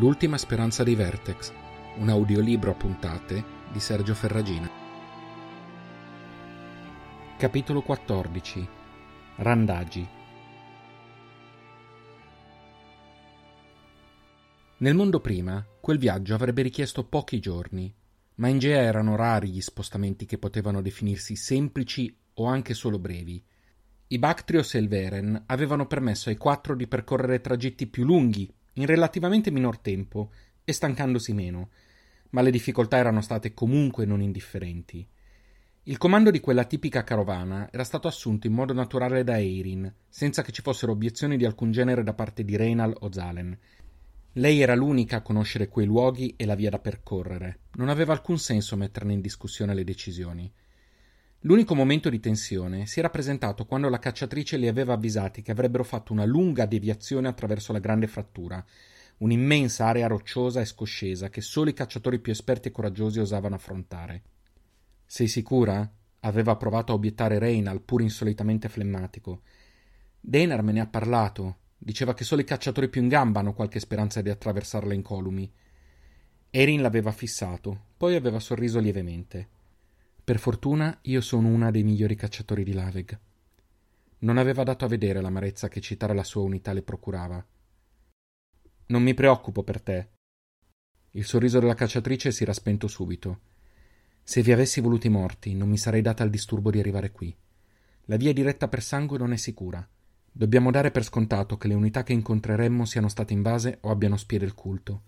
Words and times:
L'ultima 0.00 0.38
speranza 0.38 0.84
dei 0.84 0.94
Vertex, 0.94 1.52
un 1.96 2.08
audiolibro 2.08 2.70
a 2.70 2.74
puntate 2.74 3.44
di 3.72 3.80
Sergio 3.80 4.14
Ferragina. 4.14 4.70
Capitolo 7.36 7.82
14 7.82 8.68
Randagi 9.38 10.08
Nel 14.76 14.94
mondo 14.94 15.18
prima, 15.18 15.66
quel 15.80 15.98
viaggio 15.98 16.36
avrebbe 16.36 16.62
richiesto 16.62 17.02
pochi 17.02 17.40
giorni, 17.40 17.92
ma 18.36 18.46
in 18.46 18.60
Gea 18.60 18.80
erano 18.80 19.16
rari 19.16 19.48
gli 19.48 19.60
spostamenti 19.60 20.26
che 20.26 20.38
potevano 20.38 20.80
definirsi 20.80 21.34
semplici 21.34 22.16
o 22.34 22.44
anche 22.44 22.72
solo 22.72 23.00
brevi. 23.00 23.44
I 24.10 24.18
Bactrios 24.20 24.76
e 24.76 24.78
il 24.78 24.86
Veren 24.86 25.42
avevano 25.46 25.88
permesso 25.88 26.28
ai 26.28 26.36
quattro 26.36 26.76
di 26.76 26.86
percorrere 26.86 27.40
tragitti 27.40 27.88
più 27.88 28.04
lunghi 28.04 28.48
in 28.78 28.86
relativamente 28.86 29.50
minor 29.50 29.78
tempo 29.78 30.30
e 30.64 30.72
stancandosi 30.72 31.32
meno, 31.32 31.70
ma 32.30 32.40
le 32.40 32.50
difficoltà 32.50 32.96
erano 32.96 33.20
state 33.20 33.54
comunque 33.54 34.04
non 34.04 34.22
indifferenti. 34.22 35.06
Il 35.84 35.96
comando 35.96 36.30
di 36.30 36.40
quella 36.40 36.64
tipica 36.64 37.02
carovana 37.02 37.68
era 37.72 37.84
stato 37.84 38.08
assunto 38.08 38.46
in 38.46 38.52
modo 38.52 38.74
naturale 38.74 39.24
da 39.24 39.38
Eirin, 39.38 39.90
senza 40.08 40.42
che 40.42 40.52
ci 40.52 40.60
fossero 40.60 40.92
obiezioni 40.92 41.36
di 41.36 41.46
alcun 41.46 41.70
genere 41.70 42.02
da 42.02 42.12
parte 42.12 42.44
di 42.44 42.56
Reynal 42.56 42.94
o 43.00 43.10
Zalen. 43.10 43.58
Lei 44.32 44.60
era 44.60 44.74
l'unica 44.74 45.16
a 45.16 45.22
conoscere 45.22 45.68
quei 45.68 45.86
luoghi 45.86 46.34
e 46.36 46.44
la 46.44 46.54
via 46.54 46.70
da 46.70 46.78
percorrere. 46.78 47.60
Non 47.76 47.88
aveva 47.88 48.12
alcun 48.12 48.38
senso 48.38 48.76
metterne 48.76 49.14
in 49.14 49.22
discussione 49.22 49.74
le 49.74 49.84
decisioni. 49.84 50.52
L'unico 51.42 51.76
momento 51.76 52.10
di 52.10 52.18
tensione 52.18 52.86
si 52.86 52.98
era 52.98 53.10
presentato 53.10 53.64
quando 53.64 53.88
la 53.88 54.00
cacciatrice 54.00 54.56
li 54.56 54.66
aveva 54.66 54.94
avvisati 54.94 55.40
che 55.40 55.52
avrebbero 55.52 55.84
fatto 55.84 56.12
una 56.12 56.24
lunga 56.24 56.66
deviazione 56.66 57.28
attraverso 57.28 57.72
la 57.72 57.78
grande 57.78 58.08
frattura, 58.08 58.64
un'immensa 59.18 59.86
area 59.86 60.08
rocciosa 60.08 60.60
e 60.60 60.64
scoscesa 60.64 61.28
che 61.28 61.40
solo 61.40 61.70
i 61.70 61.74
cacciatori 61.74 62.18
più 62.18 62.32
esperti 62.32 62.68
e 62.68 62.70
coraggiosi 62.72 63.20
osavano 63.20 63.54
affrontare. 63.54 64.22
Sei 65.06 65.28
sicura? 65.28 65.88
aveva 66.22 66.56
provato 66.56 66.90
a 66.90 66.96
obiettare 66.96 67.38
Reynal, 67.38 67.82
pur 67.82 68.02
insolitamente 68.02 68.68
flemmatico. 68.68 69.42
Denar 70.18 70.62
me 70.62 70.72
ne 70.72 70.80
ha 70.80 70.86
parlato. 70.88 71.58
Diceva 71.78 72.14
che 72.14 72.24
solo 72.24 72.40
i 72.40 72.44
cacciatori 72.44 72.88
più 72.88 73.00
in 73.00 73.06
gamba 73.06 73.38
hanno 73.38 73.54
qualche 73.54 73.78
speranza 73.78 74.20
di 74.20 74.28
attraversarla 74.28 74.92
incolumi. 74.92 75.48
Erin 76.50 76.82
l'aveva 76.82 77.12
fissato, 77.12 77.84
poi 77.96 78.16
aveva 78.16 78.40
sorriso 78.40 78.80
lievemente. 78.80 79.57
Per 80.28 80.38
fortuna 80.38 80.98
io 81.04 81.22
sono 81.22 81.48
una 81.48 81.70
dei 81.70 81.82
migliori 81.82 82.14
cacciatori 82.14 82.62
di 82.62 82.74
Laveg. 82.74 83.18
Non 84.18 84.36
aveva 84.36 84.62
dato 84.62 84.84
a 84.84 84.88
vedere 84.88 85.22
l'amarezza 85.22 85.68
che 85.68 85.80
citare 85.80 86.12
la 86.12 86.22
sua 86.22 86.42
unità 86.42 86.74
le 86.74 86.82
procurava. 86.82 87.42
Non 88.88 89.02
mi 89.02 89.14
preoccupo 89.14 89.62
per 89.62 89.80
te. 89.80 90.08
Il 91.12 91.24
sorriso 91.24 91.60
della 91.60 91.72
cacciatrice 91.72 92.30
si 92.30 92.42
era 92.42 92.52
spento 92.52 92.88
subito. 92.88 93.40
Se 94.22 94.42
vi 94.42 94.52
avessi 94.52 94.82
voluti 94.82 95.08
morti, 95.08 95.54
non 95.54 95.70
mi 95.70 95.78
sarei 95.78 96.02
data 96.02 96.24
il 96.24 96.30
disturbo 96.30 96.70
di 96.70 96.78
arrivare 96.78 97.10
qui. 97.10 97.34
La 98.04 98.16
via 98.18 98.34
diretta 98.34 98.68
per 98.68 98.82
sangue 98.82 99.16
non 99.16 99.32
è 99.32 99.36
sicura. 99.38 99.88
Dobbiamo 100.30 100.70
dare 100.70 100.90
per 100.90 101.04
scontato 101.04 101.56
che 101.56 101.68
le 101.68 101.74
unità 101.74 102.02
che 102.02 102.12
incontreremmo 102.12 102.84
siano 102.84 103.08
state 103.08 103.32
invase 103.32 103.78
o 103.80 103.88
abbiano 103.88 104.18
spie 104.18 104.38
del 104.38 104.52
culto. 104.52 105.04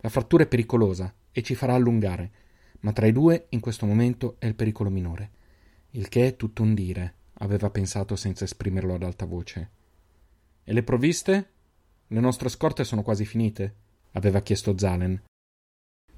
La 0.00 0.10
frattura 0.10 0.42
è 0.42 0.46
pericolosa 0.46 1.14
e 1.32 1.40
ci 1.40 1.54
farà 1.54 1.72
allungare, 1.72 2.49
ma 2.80 2.92
tra 2.92 3.06
i 3.06 3.12
due 3.12 3.46
in 3.50 3.60
questo 3.60 3.86
momento 3.86 4.36
è 4.38 4.46
il 4.46 4.54
pericolo 4.54 4.90
minore. 4.90 5.38
Il 5.90 6.08
che 6.08 6.28
è 6.28 6.36
tutto 6.36 6.62
un 6.62 6.74
dire, 6.74 7.14
aveva 7.34 7.70
pensato 7.70 8.16
senza 8.16 8.44
esprimerlo 8.44 8.94
ad 8.94 9.02
alta 9.02 9.26
voce. 9.26 9.70
E 10.64 10.72
le 10.72 10.82
provviste? 10.82 11.50
Le 12.06 12.20
nostre 12.20 12.48
scorte 12.48 12.84
sono 12.84 13.02
quasi 13.02 13.24
finite? 13.24 13.74
aveva 14.12 14.40
chiesto 14.40 14.76
Zalen. 14.76 15.22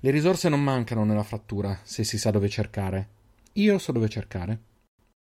Le 0.01 0.11
risorse 0.11 0.49
non 0.49 0.63
mancano 0.63 1.05
nella 1.05 1.23
frattura, 1.23 1.79
se 1.83 2.05
si 2.05 2.19
sa 2.19 2.31
dove 2.31 2.49
cercare. 2.49 3.09
Io 3.55 3.79
so 3.79 3.93
dove 3.93 4.09
cercare. 4.09 4.61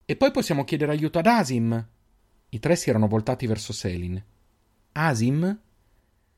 E 0.06 0.16
poi 0.16 0.32
possiamo 0.32 0.64
chiedere 0.64 0.92
aiuto 0.92 1.20
ad 1.20 1.28
Asim. 1.28 1.88
I 2.50 2.60
tre 2.60 2.76
si 2.76 2.90
erano 2.90 3.08
voltati 3.08 3.46
verso 3.46 3.74
Selin. 3.74 4.22
Asim? 4.94 5.60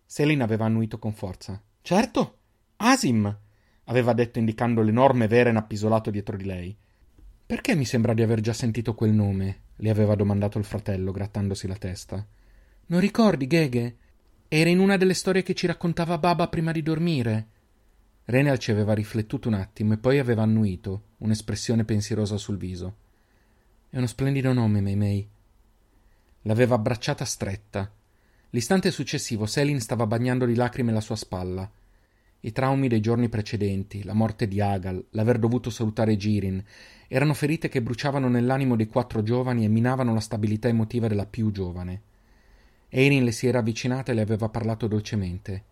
Selin 0.05 0.41
aveva 0.41 0.65
annuito 0.65 0.99
con 0.99 1.13
forza. 1.13 1.61
Certo, 1.81 2.37
Asim 2.77 3.37
aveva 3.89 4.13
detto 4.13 4.39
indicando 4.39 4.81
l'enorme 4.81 5.27
Veren 5.27 5.57
appisolato 5.57 6.09
dietro 6.11 6.37
di 6.37 6.45
lei. 6.45 6.75
Perché 7.45 7.75
mi 7.75 7.85
sembra 7.85 8.13
di 8.13 8.21
aver 8.21 8.39
già 8.39 8.53
sentito 8.53 8.93
quel 8.95 9.11
nome? 9.11 9.67
le 9.81 9.89
aveva 9.89 10.15
domandato 10.15 10.57
il 10.57 10.65
fratello, 10.65 11.11
grattandosi 11.11 11.65
la 11.65 11.75
testa. 11.75 12.25
Non 12.87 12.99
ricordi, 12.99 13.47
Gheghe? 13.47 13.97
Era 14.47 14.69
in 14.69 14.79
una 14.79 14.97
delle 14.97 15.13
storie 15.13 15.41
che 15.41 15.53
ci 15.53 15.67
raccontava 15.67 16.17
Baba 16.17 16.49
prima 16.49 16.71
di 16.71 16.83
dormire. 16.83 17.47
Renal 18.25 18.57
ci 18.57 18.71
aveva 18.71 18.93
riflettuto 18.93 19.47
un 19.47 19.53
attimo 19.53 19.93
e 19.93 19.97
poi 19.97 20.19
aveva 20.19 20.43
annuito, 20.43 21.03
un'espressione 21.19 21.85
pensierosa 21.85 22.37
sul 22.37 22.57
viso. 22.57 22.95
È 23.89 23.97
uno 23.97 24.07
splendido 24.07 24.51
nome, 24.53 24.81
Meimei. 24.81 25.27
L'aveva 26.41 26.75
abbracciata 26.75 27.25
stretta. 27.25 27.89
L'istante 28.51 28.91
successivo 28.91 29.45
Selin 29.45 29.79
stava 29.79 30.05
bagnando 30.05 30.45
di 30.45 30.55
lacrime 30.55 30.91
la 30.91 31.01
sua 31.01 31.15
spalla. 31.15 31.71
I 32.41 32.51
traumi 32.53 32.87
dei 32.87 33.01
giorni 33.01 33.27
precedenti, 33.27 34.03
la 34.03 34.13
morte 34.13 34.47
di 34.47 34.61
Agal, 34.61 35.03
l'aver 35.11 35.39
dovuto 35.39 35.69
salutare 35.69 36.15
Girin, 36.15 36.63
erano 37.07 37.33
ferite 37.33 37.67
che 37.67 37.81
bruciavano 37.81 38.29
nell'animo 38.29 38.77
dei 38.77 38.87
quattro 38.87 39.23
giovani 39.23 39.65
e 39.65 39.67
minavano 39.67 40.13
la 40.13 40.21
stabilità 40.21 40.69
emotiva 40.69 41.07
della 41.07 41.25
più 41.25 41.51
giovane. 41.51 42.01
Erin 42.87 43.25
le 43.25 43.33
si 43.33 43.47
era 43.47 43.59
avvicinata 43.59 44.11
e 44.11 44.15
le 44.15 44.21
aveva 44.21 44.47
parlato 44.47 44.87
dolcemente. 44.87 45.63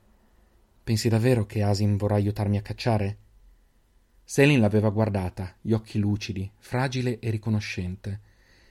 Pensi 0.83 1.07
davvero 1.07 1.45
che 1.45 1.63
Asim 1.63 1.95
vorrà 1.95 2.15
aiutarmi 2.15 2.57
a 2.57 2.61
cacciare? 2.61 3.17
Selin 4.23 4.59
l'aveva 4.59 4.89
guardata, 4.89 5.55
gli 5.61 5.71
occhi 5.71 5.99
lucidi, 5.99 6.51
fragile 6.57 7.19
e 7.19 7.29
riconoscente. 7.29 8.19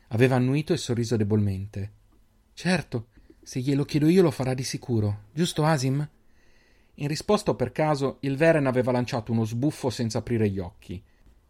Aveva 0.09 0.37
annuito 0.37 0.75
e 0.75 0.77
sorriso 0.77 1.17
debolmente. 1.17 1.93
Certo, 2.53 3.09
se 3.43 3.61
glielo 3.61 3.85
chiedo 3.85 4.07
io 4.07 4.21
lo 4.21 4.31
farà 4.31 4.53
di 4.53 4.65
sicuro, 4.65 5.25
giusto 5.33 5.65
Asim? 5.65 6.07
In 6.99 7.09
risposta 7.09 7.55
per 7.55 7.73
caso 7.73 8.17
il 8.21 8.37
Veren 8.37 8.67
aveva 8.67 8.91
lanciato 8.91 9.33
uno 9.33 9.45
sbuffo 9.45 9.91
senza 9.91 10.19
aprire 10.19 10.49
gli 10.49 10.59
occhi. 10.59 11.03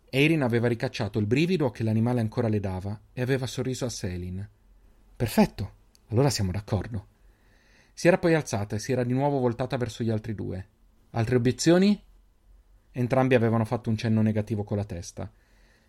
Erin 0.09 0.43
aveva 0.43 0.67
ricacciato 0.67 1.21
il 1.21 1.27
brivido 1.27 1.71
che 1.71 1.85
l'animale 1.85 2.21
ancora 2.21 2.49
le 2.49 2.59
dava 2.59 2.99
e 3.13 3.23
aveva 3.23 3.47
sorriso 3.47 3.85
a 3.85 3.89
Selin. 3.89 4.49
Perfetto, 5.15 5.73
allora 6.09 6.31
siamo 6.31 6.51
d'accordo. 6.51 7.07
Si 7.93 8.09
era 8.09 8.19
poi 8.19 8.35
alzata 8.35 8.75
e 8.75 8.79
si 8.81 8.91
era 8.91 9.05
di 9.05 9.13
nuovo 9.13 9.39
voltata 9.39 9.77
verso 9.77 10.03
gli 10.03 10.11
altri 10.11 10.35
due. 10.35 10.67
Altre 11.11 11.37
obiezioni? 11.37 12.03
Entrambi 12.91 13.35
avevano 13.35 13.65
fatto 13.65 13.89
un 13.89 13.97
cenno 13.97 14.23
negativo 14.23 14.65
con 14.65 14.77
la 14.77 14.85
testa. 14.85 15.31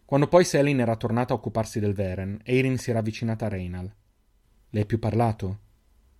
Quando 0.05 0.27
poi 0.27 0.45
Selin 0.45 0.79
era 0.79 0.95
tornata 0.95 1.33
a 1.33 1.35
occuparsi 1.35 1.79
del 1.79 1.93
Veren, 1.93 2.39
Erin 2.43 2.77
si 2.77 2.91
era 2.91 2.99
avvicinata 2.99 3.47
a 3.47 3.49
Reynal. 3.49 3.91
Le 4.69 4.79
hai 4.79 4.85
più 4.85 4.99
parlato? 4.99 5.59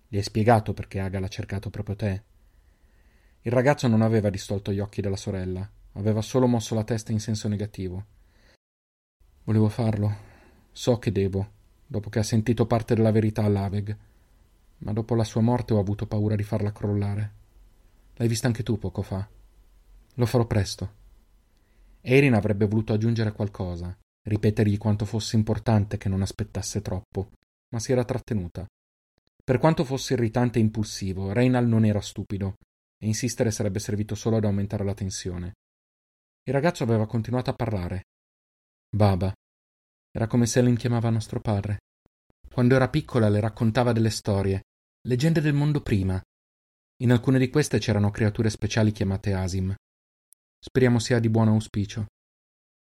Gli 0.08 0.16
hai 0.16 0.22
spiegato 0.22 0.74
perché 0.74 0.98
Aga 0.98 1.20
l'ha 1.20 1.28
cercato 1.28 1.70
proprio 1.70 1.94
te? 1.94 2.22
Il 3.42 3.52
ragazzo 3.52 3.86
non 3.86 4.02
aveva 4.02 4.30
distolto 4.30 4.72
gli 4.72 4.80
occhi 4.80 5.00
dalla 5.00 5.16
sorella, 5.16 5.68
aveva 5.92 6.20
solo 6.22 6.46
mosso 6.46 6.74
la 6.74 6.82
testa 6.82 7.12
in 7.12 7.20
senso 7.20 7.46
negativo. 7.46 8.04
Volevo 9.44 9.68
farlo. 9.68 10.26
So 10.72 10.98
che 10.98 11.12
devo, 11.12 11.50
dopo 11.86 12.10
che 12.10 12.18
ha 12.18 12.24
sentito 12.24 12.66
parte 12.66 12.94
della 12.94 13.12
verità 13.12 13.44
all'Aveg. 13.44 13.96
Ma 14.78 14.92
dopo 14.92 15.14
la 15.14 15.24
sua 15.24 15.40
morte 15.40 15.72
ho 15.72 15.78
avuto 15.78 16.06
paura 16.06 16.34
di 16.34 16.42
farla 16.42 16.72
crollare. 16.72 17.32
L'hai 18.14 18.28
vista 18.28 18.48
anche 18.48 18.62
tu 18.62 18.78
poco 18.78 19.02
fa. 19.02 19.26
Lo 20.14 20.26
farò 20.26 20.44
presto. 20.44 20.96
Erin 22.00 22.34
avrebbe 22.34 22.66
voluto 22.66 22.92
aggiungere 22.92 23.32
qualcosa, 23.32 23.96
ripetergli 24.26 24.78
quanto 24.78 25.04
fosse 25.04 25.36
importante 25.36 25.96
che 25.96 26.08
non 26.08 26.22
aspettasse 26.22 26.82
troppo, 26.82 27.30
ma 27.70 27.78
si 27.78 27.92
era 27.92 28.04
trattenuta. 28.04 28.66
Per 29.44 29.58
quanto 29.58 29.84
fosse 29.84 30.14
irritante 30.14 30.58
e 30.58 30.62
impulsivo, 30.62 31.32
Reynal 31.32 31.66
non 31.66 31.84
era 31.84 32.00
stupido 32.00 32.54
e 32.98 33.06
insistere 33.06 33.50
sarebbe 33.50 33.78
servito 33.78 34.14
solo 34.14 34.36
ad 34.36 34.44
aumentare 34.44 34.84
la 34.84 34.94
tensione. 34.94 35.54
Il 36.42 36.52
ragazzo 36.52 36.82
aveva 36.82 37.06
continuato 37.06 37.50
a 37.50 37.54
parlare. 37.54 38.06
Baba. 38.90 39.32
Era 40.10 40.26
come 40.26 40.46
se 40.46 40.58
Ellen 40.58 40.76
chiamava 40.76 41.10
nostro 41.10 41.40
padre. 41.40 41.78
Quando 42.50 42.74
era 42.74 42.88
piccola 42.88 43.28
le 43.28 43.40
raccontava 43.40 43.92
delle 43.92 44.10
storie, 44.10 44.62
leggende 45.02 45.40
del 45.40 45.52
mondo 45.52 45.80
prima. 45.80 46.20
In 47.00 47.12
alcune 47.12 47.38
di 47.38 47.50
queste 47.50 47.78
c'erano 47.78 48.10
creature 48.10 48.50
speciali 48.50 48.90
chiamate 48.90 49.32
Asim. 49.32 49.74
Speriamo 50.58 50.98
sia 50.98 51.20
di 51.20 51.28
buon 51.28 51.48
auspicio. 51.48 52.06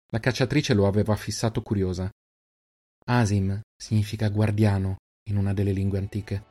La 0.07 0.19
cacciatrice 0.19 0.73
lo 0.73 0.87
aveva 0.87 1.15
fissato 1.15 1.61
curiosa. 1.61 2.09
Asim 3.05 3.61
significa 3.75 4.29
guardiano 4.29 4.95
in 5.29 5.37
una 5.37 5.53
delle 5.53 5.71
lingue 5.71 5.99
antiche. 5.99 6.50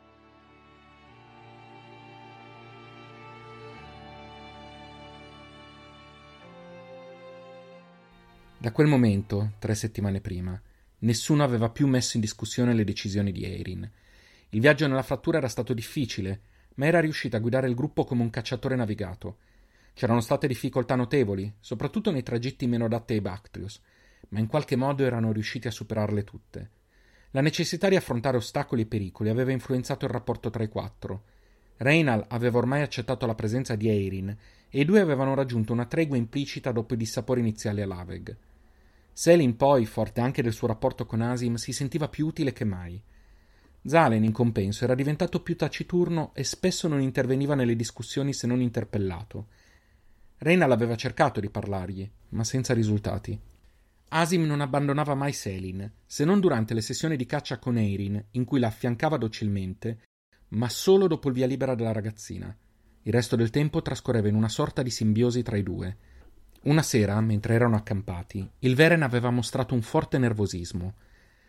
Da 8.63 8.73
quel 8.73 8.89
momento, 8.89 9.53
tre 9.59 9.75
settimane 9.75 10.21
prima, 10.21 10.61
nessuno 10.99 11.43
aveva 11.43 11.71
più 11.71 11.87
messo 11.87 12.19
in 12.19 12.21
discussione 12.21 12.75
le 12.75 12.85
decisioni 12.85 13.33
di 13.33 13.43
Erin. 13.43 13.91
Il 14.51 14.61
viaggio 14.61 14.87
nella 14.87 15.03
frattura 15.03 15.39
era 15.39 15.49
stato 15.49 15.73
difficile, 15.73 16.41
ma 16.75 16.85
era 16.85 17.01
riuscita 17.01 17.39
a 17.39 17.41
guidare 17.41 17.69
il 17.69 17.75
gruppo 17.75 18.05
come 18.05 18.21
un 18.21 18.29
cacciatore 18.29 18.77
navigato. 18.77 19.39
C'erano 19.95 20.21
state 20.21 20.47
difficoltà 20.47 20.95
notevoli, 20.95 21.51
soprattutto 21.59 22.11
nei 22.11 22.23
tragitti 22.23 22.67
meno 22.67 22.85
adatti 22.85 23.15
ai 23.15 23.23
Bactrius, 23.23 23.81
ma 24.29 24.41
in 24.41 24.47
qualche 24.47 24.77
modo 24.77 25.05
erano 25.05 25.33
riusciti 25.33 25.67
a 25.67 25.71
superarle 25.71 26.23
tutte. 26.25 26.71
La 27.31 27.41
necessità 27.41 27.89
di 27.89 27.97
affrontare 27.97 28.37
ostacoli 28.37 28.83
e 28.83 28.87
pericoli 28.87 29.31
aveva 29.31 29.53
influenzato 29.53 30.05
il 30.05 30.11
rapporto 30.11 30.51
tra 30.51 30.63
i 30.63 30.69
quattro. 30.69 31.23
Reynal 31.79 32.27
aveva 32.29 32.59
ormai 32.59 32.83
accettato 32.83 33.25
la 33.25 33.35
presenza 33.35 33.75
di 33.75 33.89
Eirin 33.89 34.37
e 34.69 34.81
i 34.81 34.85
due 34.85 35.01
avevano 35.01 35.33
raggiunto 35.33 35.73
una 35.73 35.87
tregua 35.87 36.19
implicita 36.19 36.73
dopo 36.73 36.93
i 36.93 36.99
dissapori 36.99 37.41
iniziali 37.41 37.81
a 37.81 37.87
Laveg. 37.87 38.37
Selin 39.13 39.57
poi, 39.57 39.87
forte 39.87 40.21
anche 40.21 40.43
del 40.43 40.53
suo 40.53 40.67
rapporto 40.67 41.07
con 41.07 41.21
Asim, 41.21 41.55
si 41.57 41.73
sentiva 41.73 42.09
più 42.09 42.27
utile 42.27 42.53
che 42.53 42.65
mai. 42.65 43.03
Zalen, 43.83 44.25
in 44.25 44.33
compenso, 44.33 44.85
era 44.85 44.95
diventato 44.95 45.43
più 45.43 45.57
taciturno 45.57 46.33
e 46.35 46.45
spesso 46.45 46.89
non 46.89 47.01
interveniva 47.01 47.55
nelle 47.55 47.77
discussioni 47.77 48.33
se 48.33 48.47
non 48.47 48.61
interpellato. 48.61 49.47
Reynal 50.39 50.71
aveva 50.71 50.97
cercato 50.97 51.41
di 51.41 51.51
parlargli, 51.51 52.11
ma 52.31 52.45
senza 52.45 52.73
risultati. 52.73 53.39
Asim 54.13 54.45
non 54.45 54.61
abbandonava 54.61 55.15
mai 55.15 55.33
Selin, 55.33 55.91
se 56.05 56.25
non 56.25 56.41
durante 56.41 56.75
le 56.75 56.81
sessioni 56.81 57.17
di 57.17 57.27
caccia 57.27 57.59
con 57.59 57.77
Eirin, 57.77 58.23
in 58.33 58.45
cui 58.45 58.59
la 58.59 58.67
affiancava 58.67 59.17
docilmente, 59.17 60.01
ma 60.49 60.69
solo 60.69 61.07
dopo 61.07 61.29
il 61.29 61.35
via 61.35 61.47
libera 61.47 61.75
della 61.75 61.93
ragazzina. 61.93 62.55
Il 63.03 63.13
resto 63.13 63.37
del 63.37 63.51
tempo 63.51 63.83
trascorreva 63.83 64.29
in 64.29 64.35
una 64.35 64.49
sorta 64.49 64.83
di 64.83 64.91
simbiosi 64.91 65.43
tra 65.43 65.57
i 65.57 65.63
due. 65.63 65.97
Una 66.63 66.83
sera, 66.83 67.19
mentre 67.23 67.55
erano 67.55 67.77
accampati, 67.77 68.47
il 68.59 68.75
Veren 68.75 69.03
aveva 69.03 69.31
mostrato 69.31 69.73
un 69.73 69.81
forte 69.81 70.19
nervosismo. 70.19 70.95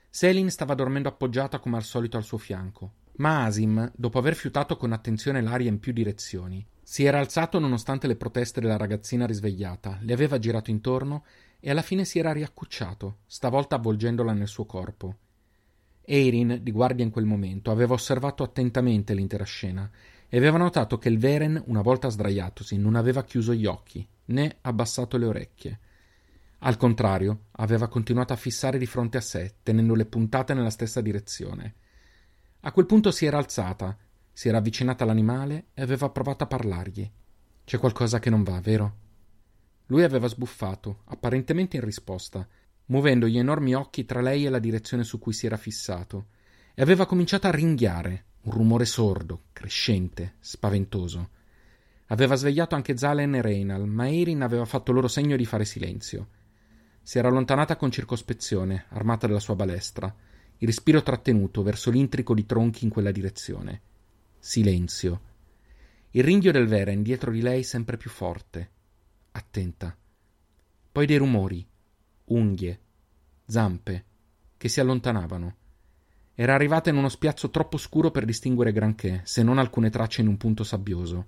Selin 0.10 0.50
stava 0.50 0.74
dormendo 0.74 1.10
appoggiata 1.10 1.60
come 1.60 1.76
al 1.76 1.84
solito 1.84 2.16
al 2.16 2.24
suo 2.24 2.38
fianco, 2.38 2.94
ma 3.18 3.44
Asim, 3.44 3.92
dopo 3.94 4.20
aver 4.20 4.36
fiutato 4.36 4.78
con 4.78 4.94
attenzione 4.94 5.42
l'aria 5.42 5.70
in 5.70 5.80
più 5.80 5.92
direzioni, 5.92 6.66
si 6.82 7.04
era 7.04 7.20
alzato 7.20 7.60
nonostante 7.60 8.08
le 8.08 8.16
proteste 8.16 8.62
della 8.62 8.78
ragazzina 8.78 9.26
risvegliata, 9.26 10.00
le 10.02 10.14
aveva 10.14 10.40
girato 10.40 10.72
intorno 10.72 11.26
e 11.60 11.70
alla 11.70 11.82
fine 11.82 12.06
si 12.06 12.18
era 12.18 12.32
riaccucciato, 12.32 13.18
stavolta 13.26 13.76
avvolgendola 13.76 14.32
nel 14.32 14.48
suo 14.48 14.66
corpo. 14.66 15.16
Eirin, 16.04 16.60
di 16.62 16.72
guardia 16.72 17.04
in 17.04 17.12
quel 17.12 17.26
momento, 17.26 17.70
aveva 17.70 17.94
osservato 17.94 18.44
attentamente 18.44 19.14
l'intera 19.14 19.44
scena 19.44 19.90
e 20.34 20.38
aveva 20.38 20.58
notato 20.58 20.98
che 20.98 21.10
il 21.10 21.20
Veren, 21.20 21.62
una 21.66 21.82
volta 21.82 22.08
sdraiatosi, 22.08 22.78
non 22.78 22.96
aveva 22.96 23.26
chiuso 23.26 23.54
gli 23.54 23.66
occhi 23.66 24.08
né 24.28 24.60
abbassato 24.62 25.18
le 25.18 25.26
orecchie. 25.26 25.80
Al 26.60 26.78
contrario, 26.78 27.48
aveva 27.58 27.90
continuato 27.90 28.32
a 28.32 28.38
fissare 28.38 28.78
di 28.78 28.86
fronte 28.86 29.18
a 29.18 29.22
sé, 29.22 29.56
tenendole 29.62 30.06
puntate 30.06 30.54
nella 30.54 30.70
stessa 30.70 31.02
direzione. 31.02 31.76
A 32.62 32.72
quel 32.72 32.86
punto 32.86 33.12
si 33.12 33.26
era 33.26 33.40
alzata, 33.40 33.98
si 34.32 34.48
era 34.48 34.60
avvicinata 34.60 35.04
all'animale 35.04 35.66
e 35.74 35.82
aveva 35.82 36.10
provato 36.10 36.46
a 36.46 36.48
parlargli. 36.48 37.12
C'è 37.66 37.78
qualcosa 37.78 38.20
che 38.20 38.30
non 38.30 38.44
va, 38.44 38.62
vero? 38.62 38.96
Lui 39.88 40.04
aveva 40.04 40.28
sbuffato, 40.28 41.02
apparentemente 41.08 41.76
in 41.76 41.84
risposta, 41.84 42.48
muovendo 42.86 43.28
gli 43.28 43.38
enormi 43.38 43.76
occhi 43.76 44.06
tra 44.06 44.22
lei 44.22 44.46
e 44.46 44.50
la 44.50 44.60
direzione 44.60 45.04
su 45.04 45.20
cui 45.20 45.34
si 45.34 45.46
era 45.46 45.58
fissato, 45.58 46.28
e 46.74 46.82
aveva 46.82 47.06
cominciato 47.06 47.48
a 47.48 47.52
ringhiare, 47.52 48.28
un 48.44 48.52
rumore 48.52 48.86
sordo, 48.86 49.44
crescente, 49.54 50.36
spaventoso. 50.40 51.30
Aveva 52.08 52.36
svegliato 52.36 52.76
anche 52.76 52.98
Zalen 52.98 53.36
e 53.36 53.42
Reynal, 53.42 53.88
ma 53.88 54.10
Erin 54.10 54.42
aveva 54.42 54.66
fatto 54.66 54.92
loro 54.92 55.08
segno 55.08 55.36
di 55.36 55.46
fare 55.46 55.66
silenzio. 55.66 56.28
Si 57.02 57.18
era 57.18 57.30
allontanata 57.30 57.76
con 57.76 57.92
circospezione, 57.92 58.86
armata 58.90 59.28
della 59.28 59.40
sua 59.40 59.56
balestra, 59.56 60.14
il 60.58 60.68
respiro 60.68 61.02
trattenuto 61.02 61.64
verso 61.64 61.90
l'intrico 61.90 62.34
di 62.34 62.46
tronchi 62.46 62.84
in 62.84 62.92
quella 62.92 63.12
direzione. 63.12 63.82
Silenzio. 64.38 65.22
Il 66.12 66.24
ringhio 66.24 66.52
del 66.52 66.68
Veren 66.68 67.02
dietro 67.02 67.32
di 67.32 67.42
lei 67.42 67.64
sempre 67.64 67.98
più 67.98 68.10
forte. 68.10 68.70
Attenta. 69.32 69.96
Poi 70.92 71.06
dei 71.06 71.18
rumori, 71.18 71.66
unghie, 72.26 72.80
zampe, 73.46 74.06
che 74.58 74.68
si 74.68 74.80
allontanavano. 74.80 75.56
Era 76.34 76.54
arrivata 76.54 76.90
in 76.90 76.96
uno 76.96 77.10
spiazzo 77.10 77.50
troppo 77.50 77.78
scuro 77.78 78.10
per 78.12 78.26
distinguere 78.26 78.72
granché, 78.72 79.22
se 79.24 79.44
non 79.44 79.58
alcune 79.58 79.90
tracce 79.90 80.22
in 80.22 80.28
un 80.28 80.38
punto 80.38 80.64
sabbioso. 80.64 81.28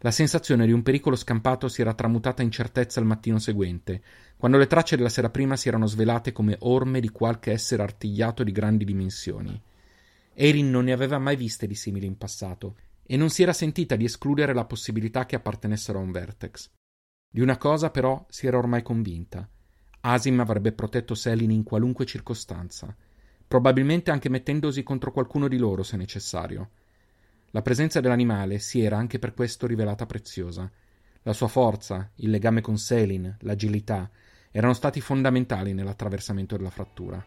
La 0.00 0.10
sensazione 0.10 0.66
di 0.66 0.72
un 0.72 0.82
pericolo 0.82 1.16
scampato 1.16 1.68
si 1.68 1.80
era 1.80 1.94
tramutata 1.94 2.42
in 2.42 2.50
certezza 2.50 3.00
il 3.00 3.06
mattino 3.06 3.38
seguente, 3.38 4.02
quando 4.36 4.58
le 4.58 4.66
tracce 4.66 4.96
della 4.96 5.08
sera 5.08 5.30
prima 5.30 5.56
si 5.56 5.68
erano 5.68 5.86
svelate 5.86 6.32
come 6.32 6.56
orme 6.60 7.00
di 7.00 7.08
qualche 7.08 7.50
essere 7.50 7.82
artigliato 7.82 8.44
di 8.44 8.52
grandi 8.52 8.84
dimensioni. 8.84 9.58
Erin 10.34 10.70
non 10.70 10.84
ne 10.84 10.92
aveva 10.92 11.18
mai 11.18 11.34
viste 11.34 11.66
di 11.66 11.74
simili 11.74 12.04
in 12.04 12.18
passato, 12.18 12.76
e 13.02 13.16
non 13.16 13.30
si 13.30 13.42
era 13.42 13.54
sentita 13.54 13.96
di 13.96 14.04
escludere 14.04 14.52
la 14.52 14.66
possibilità 14.66 15.24
che 15.24 15.36
appartenessero 15.36 15.98
a 15.98 16.02
un 16.02 16.12
vertex. 16.12 16.70
Di 17.28 17.40
una 17.40 17.56
cosa, 17.56 17.90
però, 17.90 18.26
si 18.28 18.46
era 18.46 18.58
ormai 18.58 18.82
convinta. 18.82 19.48
Asim 20.00 20.38
avrebbe 20.40 20.72
protetto 20.72 21.14
Selin 21.14 21.50
in 21.50 21.62
qualunque 21.62 22.04
circostanza, 22.04 22.94
probabilmente 23.46 24.10
anche 24.10 24.28
mettendosi 24.28 24.82
contro 24.82 25.12
qualcuno 25.12 25.48
di 25.48 25.58
loro 25.58 25.82
se 25.82 25.96
necessario. 25.96 26.70
La 27.50 27.62
presenza 27.62 28.00
dell'animale 28.00 28.58
si 28.58 28.82
era 28.82 28.96
anche 28.96 29.18
per 29.18 29.32
questo 29.32 29.66
rivelata 29.66 30.04
preziosa. 30.06 30.70
La 31.22 31.32
sua 31.32 31.48
forza, 31.48 32.10
il 32.16 32.30
legame 32.30 32.60
con 32.60 32.76
Selin, 32.76 33.36
l'agilità, 33.40 34.10
erano 34.50 34.72
stati 34.72 35.00
fondamentali 35.00 35.72
nell'attraversamento 35.72 36.56
della 36.56 36.70
frattura. 36.70 37.24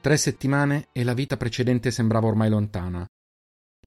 Tre 0.00 0.16
settimane 0.16 0.88
e 0.90 1.04
la 1.04 1.14
vita 1.14 1.36
precedente 1.36 1.92
sembrava 1.92 2.26
ormai 2.26 2.50
lontana. 2.50 3.06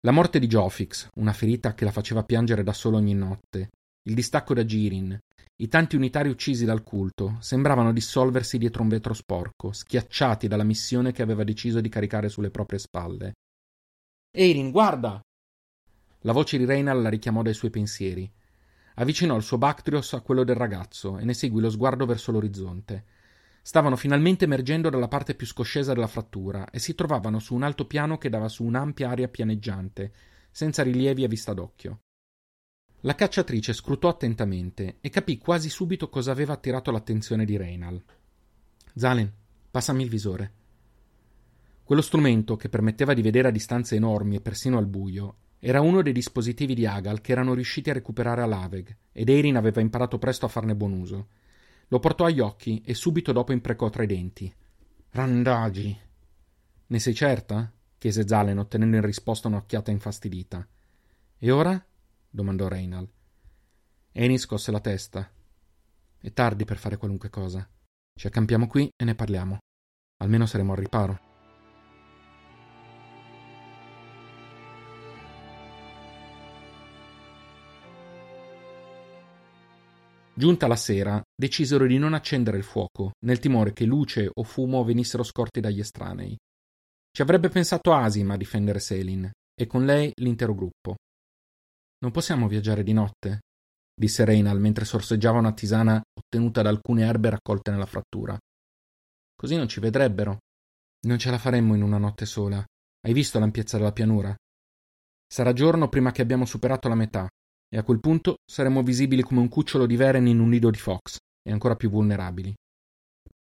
La 0.06 0.12
morte 0.12 0.38
di 0.38 0.46
Jofix, 0.46 1.10
una 1.16 1.34
ferita 1.34 1.74
che 1.74 1.84
la 1.84 1.90
faceva 1.90 2.24
piangere 2.24 2.62
da 2.62 2.74
solo 2.74 2.98
ogni 2.98 3.16
notte, 3.16 3.72
il 4.04 4.14
distacco 4.14 4.54
da 4.54 4.64
Girin, 4.64 5.20
i 5.56 5.68
tanti 5.68 5.96
unitari 5.96 6.30
uccisi 6.30 6.64
dal 6.64 6.84
culto 6.84 7.38
sembravano 7.40 7.92
dissolversi 7.92 8.60
dietro 8.60 8.84
un 8.84 8.90
vetro 8.90 9.16
sporco, 9.16 9.72
schiacciati 9.72 10.48
dalla 10.48 10.64
missione 10.64 11.12
che 11.12 11.24
aveva 11.24 11.44
deciso 11.44 11.82
di 11.82 11.90
caricare 11.90 12.30
sulle 12.30 12.52
proprie 12.52 12.78
spalle. 12.78 13.34
Eirin, 14.30 14.70
guarda! 14.70 15.20
La 16.20 16.34
voce 16.34 16.60
di 16.60 16.66
Reynal 16.66 17.02
la 17.02 17.10
richiamò 17.10 17.42
dai 17.42 17.56
suoi 17.56 17.72
pensieri. 17.72 18.32
Avvicinò 18.98 19.36
il 19.36 19.42
suo 19.42 19.58
Bactrios 19.58 20.14
a 20.14 20.22
quello 20.22 20.44
del 20.44 20.56
ragazzo 20.56 21.18
e 21.18 21.26
ne 21.26 21.34
seguì 21.34 21.62
lo 21.62 21.72
sguardo 21.72 22.06
verso 22.06 22.32
l'orizzonte. 22.32 23.06
Stavano 23.68 23.96
finalmente 23.96 24.46
emergendo 24.46 24.92
dalla 24.92 25.08
parte 25.08 25.34
più 25.34 25.48
scoscesa 25.48 25.92
della 25.96 26.06
frattura 26.06 26.70
e 26.70 26.78
si 26.78 26.94
trovavano 26.94 27.40
su 27.40 27.56
un 27.56 27.64
alto 27.64 27.88
piano 27.88 28.20
che 28.20 28.30
dava 28.30 28.48
su 28.48 28.64
un'ampia 28.64 29.10
area 29.10 29.28
pianeggiante, 29.28 30.14
senza 30.52 30.84
rilievi 30.84 31.24
a 31.24 31.28
vista 31.28 31.52
d'occhio. 31.52 32.02
La 33.02 33.16
cacciatrice 33.16 33.74
scrutò 33.74 34.08
attentamente 34.08 34.98
e 35.02 35.10
capì 35.10 35.40
quasi 35.40 35.70
subito 35.70 36.10
cosa 36.10 36.32
aveva 36.32 36.54
attirato 36.54 36.92
l'attenzione 36.92 37.44
di 37.44 37.58
Reynal. 37.58 38.00
Zalen, 38.94 39.34
passami 39.72 40.04
il 40.04 40.10
visore. 40.10 40.52
Quello 41.84 42.04
strumento, 42.04 42.58
che 42.58 42.70
permetteva 42.70 43.16
di 43.16 43.24
vedere 43.24 43.48
a 43.48 43.52
distanze 43.52 43.96
enormi 43.96 44.36
e 44.36 44.42
persino 44.42 44.78
al 44.78 44.86
buio, 44.86 45.38
era 45.58 45.82
uno 45.82 46.04
dei 46.04 46.14
dispositivi 46.14 46.76
di 46.76 46.86
Agal 46.86 47.20
che 47.20 47.32
erano 47.32 47.56
riusciti 47.56 47.90
a 47.90 47.94
recuperare 47.94 48.44
a 48.44 48.46
Laveg, 48.46 48.96
ed 49.12 49.28
Erin 49.28 49.58
aveva 49.58 49.82
imparato 49.82 50.20
presto 50.20 50.46
a 50.46 50.50
farne 50.50 50.76
buon 50.76 50.92
uso. 50.92 51.28
Lo 51.88 52.00
portò 52.00 52.26
agli 52.26 52.40
occhi 52.40 52.82
e 52.86 52.94
subito 52.94 53.32
dopo 53.32 53.52
imprecò 53.52 53.90
tra 53.90 54.04
i 54.04 54.08
denti. 54.08 54.54
Randagi! 55.12 56.00
Ne 56.88 57.00
sei 57.00 57.14
certa? 57.14 57.72
chiese 57.98 58.28
Zalen, 58.28 58.58
ottenendo 58.58 58.98
in 58.98 59.02
risposta 59.02 59.48
un'occhiata 59.48 59.92
infastidita. 59.92 60.68
E 61.38 61.52
ora? 61.52 61.84
domandò 62.30 62.68
Reynal. 62.68 63.10
Eni 64.12 64.38
scosse 64.38 64.72
la 64.72 64.80
testa. 64.80 65.30
È 66.18 66.32
tardi 66.32 66.66
per 66.66 66.78
fare 66.78 66.98
qualunque 66.98 67.30
cosa. 67.30 67.68
Ci 68.14 68.28
accampiamo 68.28 68.68
qui 68.68 68.90
e 68.96 69.04
ne 69.04 69.16
parliamo. 69.16 69.58
Almeno 70.18 70.46
saremo 70.46 70.72
al 70.74 70.80
riparo. 70.80 71.35
Giunta 80.38 80.68
la 80.68 80.76
sera, 80.76 81.22
decisero 81.34 81.88
di 81.88 81.98
non 81.98 82.14
accendere 82.14 82.58
il 82.58 82.64
fuoco, 82.64 83.12
nel 83.26 83.40
timore 83.40 83.72
che 83.72 83.86
luce 83.86 84.30
o 84.34 84.44
fumo 84.44 84.84
venissero 84.84 85.24
scorti 85.24 85.62
dagli 85.62 85.80
estranei. 85.80 86.36
Ci 87.10 87.22
avrebbe 87.22 87.48
pensato 87.48 87.94
Asim 87.94 88.32
a 88.32 88.36
difendere 88.36 88.80
Selin, 88.80 89.32
e 89.58 89.66
con 89.66 89.86
lei 89.86 90.12
l'intero 90.16 90.54
gruppo. 90.54 90.96
Non 92.00 92.12
possiamo 92.12 92.50
viaggiare 92.50 92.84
di 92.84 92.92
notte? 92.92 93.40
disse 93.98 94.26
Reynal 94.26 94.60
mentre 94.60 94.84
sorseggiava 94.84 95.40
una 95.40 95.54
tisana 95.54 96.02
ottenuta 96.14 96.62
da 96.62 96.68
alcune 96.68 97.06
erbe 97.06 97.30
raccolte 97.30 97.72
nella 97.72 97.86
frattura. 97.86 98.38
Così 99.34 99.56
non 99.56 99.70
ci 99.70 99.80
vedrebbero. 99.80 100.40
Non 101.08 101.18
ce 101.18 101.32
la 101.32 101.38
faremmo 101.38 101.76
in 101.76 101.82
una 101.82 101.98
notte 101.98 102.26
sola. 102.26 102.62
Hai 103.02 103.14
visto 103.14 103.40
l'ampiezza 103.40 103.78
della 103.78 103.94
pianura? 103.94 104.36
Sarà 105.26 105.54
giorno 105.54 105.88
prima 105.88 106.12
che 106.12 106.22
abbiamo 106.22 106.46
superato 106.46 106.90
la 106.90 106.96
metà, 106.96 107.26
e 107.70 107.78
a 107.78 107.84
quel 107.84 108.00
punto 108.00 108.38
saremo 108.46 108.84
visibili 108.84 109.22
come 109.22 109.42
un 109.42 109.50
cucciolo 109.50 109.86
di 109.86 109.96
Veren 109.96 110.28
in 110.28 110.40
un 110.40 110.50
nido 110.50 110.70
di 110.70 110.78
Fox, 110.78 111.18
e 111.42 111.52
ancora 111.52 111.76
più 111.76 111.90
vulnerabili. 111.90 112.54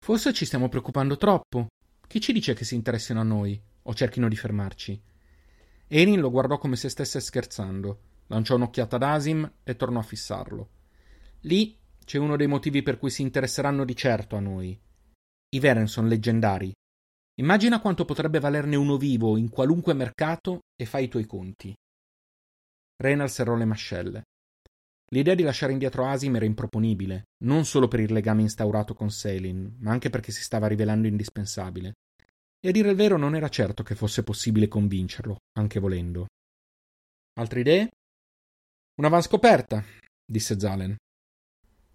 Forse 0.03 0.33
ci 0.33 0.45
stiamo 0.45 0.69
preoccupando 0.69 1.17
troppo. 1.17 1.67
Chi 2.07 2.19
ci 2.19 2.33
dice 2.33 2.53
che 2.53 2.65
si 2.65 2.75
interessino 2.75 3.19
a 3.19 3.23
noi 3.23 3.61
o 3.83 3.93
cerchino 3.93 4.27
di 4.27 4.35
fermarci? 4.35 5.01
Erin 5.87 6.19
lo 6.19 6.31
guardò 6.31 6.57
come 6.57 6.75
se 6.75 6.89
stesse 6.89 7.19
scherzando, 7.19 7.99
lanciò 8.27 8.55
un'occhiata 8.55 8.95
ad 8.95 9.03
Asim 9.03 9.51
e 9.63 9.75
tornò 9.75 9.99
a 9.99 10.03
fissarlo. 10.03 10.69
Lì 11.41 11.77
c'è 12.03 12.17
uno 12.17 12.35
dei 12.35 12.47
motivi 12.47 12.81
per 12.81 12.97
cui 12.97 13.09
si 13.09 13.21
interesseranno 13.21 13.85
di 13.85 13.95
certo 13.95 14.35
a 14.35 14.39
noi. 14.39 14.77
I 15.53 15.59
Veren 15.59 15.87
sono 15.87 16.07
leggendari. 16.07 16.71
Immagina 17.39 17.81
quanto 17.81 18.05
potrebbe 18.05 18.39
valerne 18.39 18.75
uno 18.75 18.97
vivo 18.97 19.37
in 19.37 19.49
qualunque 19.49 19.93
mercato 19.93 20.59
e 20.75 20.85
fai 20.85 21.05
i 21.05 21.07
tuoi 21.07 21.25
conti. 21.25 21.73
Reynal 23.01 23.31
serrò 23.31 23.55
le 23.55 23.65
mascelle. 23.65 24.23
L'idea 25.11 25.33
di 25.33 25.41
lasciare 25.41 25.71
indietro 25.71 26.05
Asim 26.05 26.35
era 26.35 26.45
improponibile, 26.45 27.23
non 27.43 27.65
solo 27.65 27.87
per 27.87 27.99
il 27.99 28.13
legame 28.13 28.43
instaurato 28.43 28.93
con 28.93 29.09
Selin, 29.09 29.77
ma 29.79 29.91
anche 29.91 30.09
perché 30.09 30.31
si 30.31 30.43
stava 30.43 30.67
rivelando 30.67 31.07
indispensabile. 31.07 31.93
E 32.63 32.69
a 32.69 32.71
dire 32.71 32.91
il 32.91 32.95
vero 32.95 33.17
non 33.17 33.35
era 33.35 33.49
certo 33.49 33.81
che 33.81 33.95
fosse 33.95 34.23
possibile 34.23 34.67
convincerlo, 34.67 35.37
anche 35.57 35.79
volendo. 35.79 36.27
Altre 37.39 37.59
idee? 37.61 37.89
Un'avanscoperta, 38.99 39.83
disse 40.23 40.59
Zalen. 40.59 40.95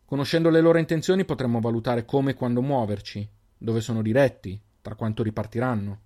Conoscendo 0.04 0.50
le 0.50 0.60
loro 0.60 0.78
intenzioni 0.78 1.24
potremmo 1.24 1.60
valutare 1.60 2.04
come 2.04 2.32
e 2.32 2.34
quando 2.34 2.62
muoverci, 2.62 3.28
dove 3.56 3.80
sono 3.80 4.02
diretti, 4.02 4.60
tra 4.82 4.96
quanto 4.96 5.22
ripartiranno. 5.22 6.02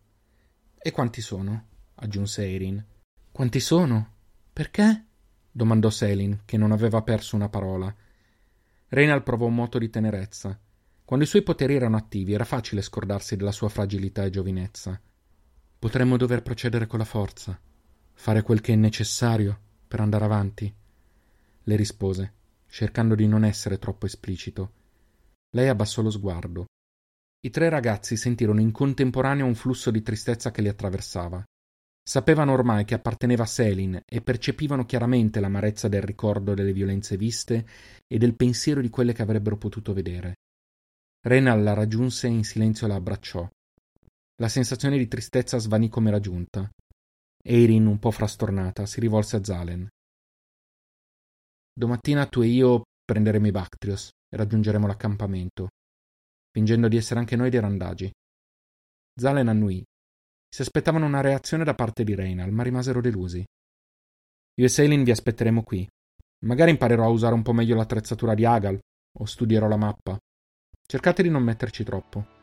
E 0.79 0.91
quanti 0.93 1.23
sono? 1.23 1.69
aggiunse 1.95 2.47
Erin. 2.47 2.85
Quanti 3.33 3.61
sono? 3.61 4.19
Perché? 4.53 5.05
domandò 5.51 5.91
Selin, 5.91 6.43
che 6.45 6.57
non 6.57 6.73
aveva 6.73 7.03
perso 7.03 7.37
una 7.37 7.49
parola. 7.49 7.95
Reynal 8.89 9.23
provò 9.23 9.47
un 9.47 9.55
moto 9.55 9.79
di 9.79 9.91
tenerezza. 9.91 10.59
Quando 11.05 11.25
i 11.25 11.29
suoi 11.29 11.43
poteri 11.43 11.75
erano 11.75 11.97
attivi 11.97 12.33
era 12.33 12.45
facile 12.45 12.83
scordarsi 12.83 13.37
della 13.37 13.53
sua 13.53 13.69
fragilità 13.69 14.25
e 14.25 14.31
giovinezza. 14.31 15.01
Potremmo 15.79 16.17
dover 16.17 16.43
procedere 16.43 16.87
con 16.87 16.99
la 16.99 17.05
forza, 17.05 17.59
fare 18.13 18.43
quel 18.43 18.61
che 18.61 18.73
è 18.73 18.77
necessario 18.77 19.59
per 19.89 20.01
andare 20.01 20.25
avanti, 20.25 20.73
le 21.65 21.77
rispose, 21.77 22.33
cercando 22.69 23.15
di 23.15 23.27
non 23.27 23.45
essere 23.45 23.79
troppo 23.79 24.07
esplicito. 24.07 24.73
Lei 25.51 25.69
abbassò 25.69 26.03
lo 26.03 26.11
sguardo. 26.11 26.67
I 27.41 27.51
tre 27.51 27.69
ragazzi 27.69 28.17
sentirono 28.17 28.61
in 28.61 28.71
contemporanea 28.71 29.45
un 29.45 29.55
flusso 29.55 29.91
di 29.91 30.03
tristezza 30.03 30.51
che 30.51 30.63
li 30.63 30.69
attraversava. 30.69 31.43
Sapevano 32.03 32.53
ormai 32.53 32.85
che 32.85 32.95
apparteneva 32.95 33.45
a 33.45 33.47
Selin 33.47 34.03
e 34.05 34.21
percepivano 34.21 34.85
chiaramente 34.85 35.39
l'amarezza 35.39 35.89
del 35.89 36.03
ricordo 36.03 36.55
delle 36.55 36.73
violenze 36.73 37.17
viste 37.17 37.67
e 38.07 38.19
del 38.19 38.35
pensiero 38.35 38.81
di 38.81 38.89
quelle 38.89 39.13
che 39.13 39.23
avrebbero 39.23 39.57
potuto 39.57 39.93
vedere. 39.93 40.37
Renal 41.23 41.63
la 41.63 41.75
raggiunse 41.75 42.27
e 42.27 42.31
in 42.31 42.45
silenzio 42.45 42.87
la 42.87 42.95
abbracciò. 42.95 43.49
La 44.37 44.49
sensazione 44.49 44.97
di 44.97 45.07
tristezza 45.07 45.59
svanì 45.59 45.89
come 45.89 46.11
raggiunta. 46.11 46.69
Eirin, 47.43 47.87
un 47.87 47.99
po' 47.99 48.11
frastornata, 48.11 48.87
si 48.87 49.01
rivolse 49.01 49.37
a 49.37 49.45
Zalen. 49.45 49.89
Domattina 51.73 52.27
tu 52.27 52.41
e 52.41 52.47
io 52.47 52.83
prenderemo 53.05 53.47
i 53.47 53.51
Bactrios 53.51 54.11
e 54.29 54.37
raggiungeremo 54.37 54.87
l'accampamento, 54.87 55.69
fingendo 56.51 56.89
di 56.89 56.97
essere 56.97 57.21
anche 57.21 57.37
noi 57.37 57.51
dei 57.51 57.61
randagi. 57.61 58.11
Zalen 59.19 59.49
annuì 59.49 59.85
si 60.53 60.63
aspettavano 60.63 61.07
una 61.07 61.21
reazione 61.21 61.63
da 61.63 61.75
parte 61.75 62.03
di 62.03 62.13
Reynal, 62.13 62.51
ma 62.51 62.65
rimasero 62.65 63.01
delusi. 63.01 63.45
Io 64.59 64.65
e 64.65 64.69
Selin 64.69 65.05
vi 65.05 65.13
aspetteremo 65.13 65.63
qui. 65.63 65.89
Magari 66.45 66.73
imparerò 66.73 67.05
a 67.05 67.09
usare 67.09 67.35
un 67.35 67.43
po' 67.43 67.53
meglio 67.53 67.77
l'attrezzatura 67.77 68.35
di 68.35 68.45
Agal, 68.45 68.77
o 69.19 69.25
studierò 69.25 69.69
la 69.69 69.77
mappa. 69.77 70.19
Cercate 70.85 71.23
di 71.23 71.29
non 71.31 71.45
metterci 71.45 71.85
troppo. 71.85 72.39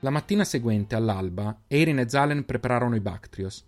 La 0.00 0.10
mattina 0.10 0.42
seguente, 0.42 0.96
all'alba, 0.96 1.62
Erin 1.68 2.00
e 2.00 2.08
Zalen 2.08 2.44
prepararono 2.44 2.96
i 2.96 3.00
Bactrios. 3.00 3.64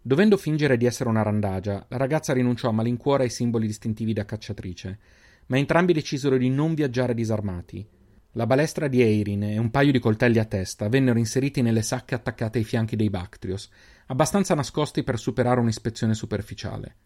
Dovendo 0.00 0.36
fingere 0.36 0.76
di 0.76 0.86
essere 0.86 1.08
una 1.08 1.22
randagia, 1.22 1.84
la 1.88 1.96
ragazza 1.96 2.32
rinunciò 2.32 2.68
a 2.68 2.72
malincuore 2.72 3.24
ai 3.24 3.30
simboli 3.30 3.66
distintivi 3.66 4.12
da 4.12 4.24
cacciatrice 4.24 5.17
ma 5.48 5.58
entrambi 5.58 5.92
decisero 5.92 6.38
di 6.38 6.48
non 6.48 6.74
viaggiare 6.74 7.12
disarmati. 7.12 7.86
La 8.32 8.46
balestra 8.46 8.88
di 8.88 9.02
Eirin 9.02 9.42
e 9.42 9.58
un 9.58 9.70
paio 9.70 9.92
di 9.92 9.98
coltelli 9.98 10.38
a 10.38 10.44
testa 10.44 10.88
vennero 10.88 11.18
inseriti 11.18 11.60
nelle 11.60 11.82
sacche 11.82 12.14
attaccate 12.14 12.58
ai 12.58 12.64
fianchi 12.64 12.96
dei 12.96 13.10
Bactrios, 13.10 13.68
abbastanza 14.06 14.54
nascosti 14.54 15.02
per 15.02 15.18
superare 15.18 15.60
un'ispezione 15.60 16.14
superficiale. 16.14 16.96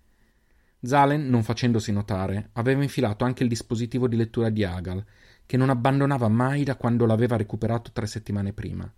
Zalen, 0.84 1.28
non 1.28 1.44
facendosi 1.44 1.92
notare, 1.92 2.50
aveva 2.54 2.82
infilato 2.82 3.24
anche 3.24 3.44
il 3.44 3.48
dispositivo 3.48 4.08
di 4.08 4.16
lettura 4.16 4.50
di 4.50 4.64
Agal, 4.64 5.04
che 5.46 5.56
non 5.56 5.70
abbandonava 5.70 6.28
mai 6.28 6.64
da 6.64 6.74
quando 6.74 7.06
l'aveva 7.06 7.36
recuperato 7.36 7.92
tre 7.92 8.06
settimane 8.06 8.52
prima. 8.52 8.92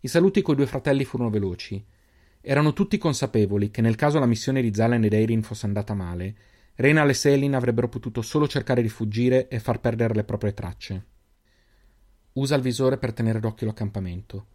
I 0.00 0.08
saluti 0.08 0.42
coi 0.42 0.54
due 0.54 0.66
fratelli 0.66 1.04
furono 1.04 1.30
veloci. 1.30 1.82
Erano 2.40 2.74
tutti 2.74 2.98
consapevoli 2.98 3.70
che 3.70 3.80
nel 3.80 3.96
caso 3.96 4.18
la 4.18 4.26
missione 4.26 4.60
di 4.60 4.72
Zalen 4.74 5.02
ed 5.04 5.14
Eirin 5.14 5.42
fosse 5.42 5.64
andata 5.64 5.94
male, 5.94 6.36
Renal 6.80 7.08
e 7.08 7.14
Selin 7.14 7.56
avrebbero 7.56 7.88
potuto 7.88 8.22
solo 8.22 8.46
cercare 8.46 8.82
di 8.82 8.88
fuggire 8.88 9.48
e 9.48 9.58
far 9.58 9.80
perdere 9.80 10.14
le 10.14 10.22
proprie 10.22 10.54
tracce. 10.54 11.06
Usa 12.34 12.54
il 12.54 12.62
visore 12.62 12.98
per 12.98 13.12
tenere 13.12 13.40
d'occhio 13.40 13.66
l'accampamento. 13.66 14.46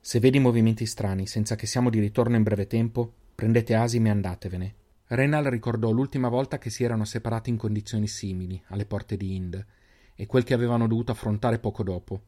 Se 0.00 0.18
vedi 0.18 0.40
movimenti 0.40 0.86
strani 0.86 1.28
senza 1.28 1.54
che 1.54 1.66
siamo 1.66 1.88
di 1.88 2.00
ritorno 2.00 2.34
in 2.34 2.42
breve 2.42 2.66
tempo, 2.66 3.12
prendete 3.32 3.76
Asim 3.76 4.06
e 4.06 4.10
andatevene. 4.10 4.74
Renal 5.06 5.44
ricordò 5.44 5.92
l'ultima 5.92 6.28
volta 6.28 6.58
che 6.58 6.68
si 6.68 6.82
erano 6.82 7.04
separati 7.04 7.50
in 7.50 7.56
condizioni 7.56 8.08
simili, 8.08 8.60
alle 8.70 8.84
porte 8.84 9.16
di 9.16 9.36
Ind, 9.36 9.66
e 10.16 10.26
quel 10.26 10.42
che 10.42 10.54
avevano 10.54 10.88
dovuto 10.88 11.12
affrontare 11.12 11.60
poco 11.60 11.84
dopo, 11.84 12.22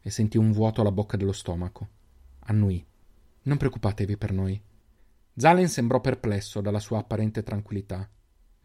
e 0.00 0.10
sentì 0.10 0.36
un 0.36 0.50
vuoto 0.50 0.80
alla 0.80 0.90
bocca 0.90 1.16
dello 1.16 1.30
stomaco. 1.30 1.88
Annui. 2.40 2.84
Non 3.42 3.56
preoccupatevi 3.56 4.16
per 4.16 4.32
noi. 4.32 4.60
Zalen 5.36 5.68
sembrò 5.68 6.00
perplesso 6.00 6.60
dalla 6.60 6.80
sua 6.80 6.98
apparente 6.98 7.44
tranquillità 7.44 8.10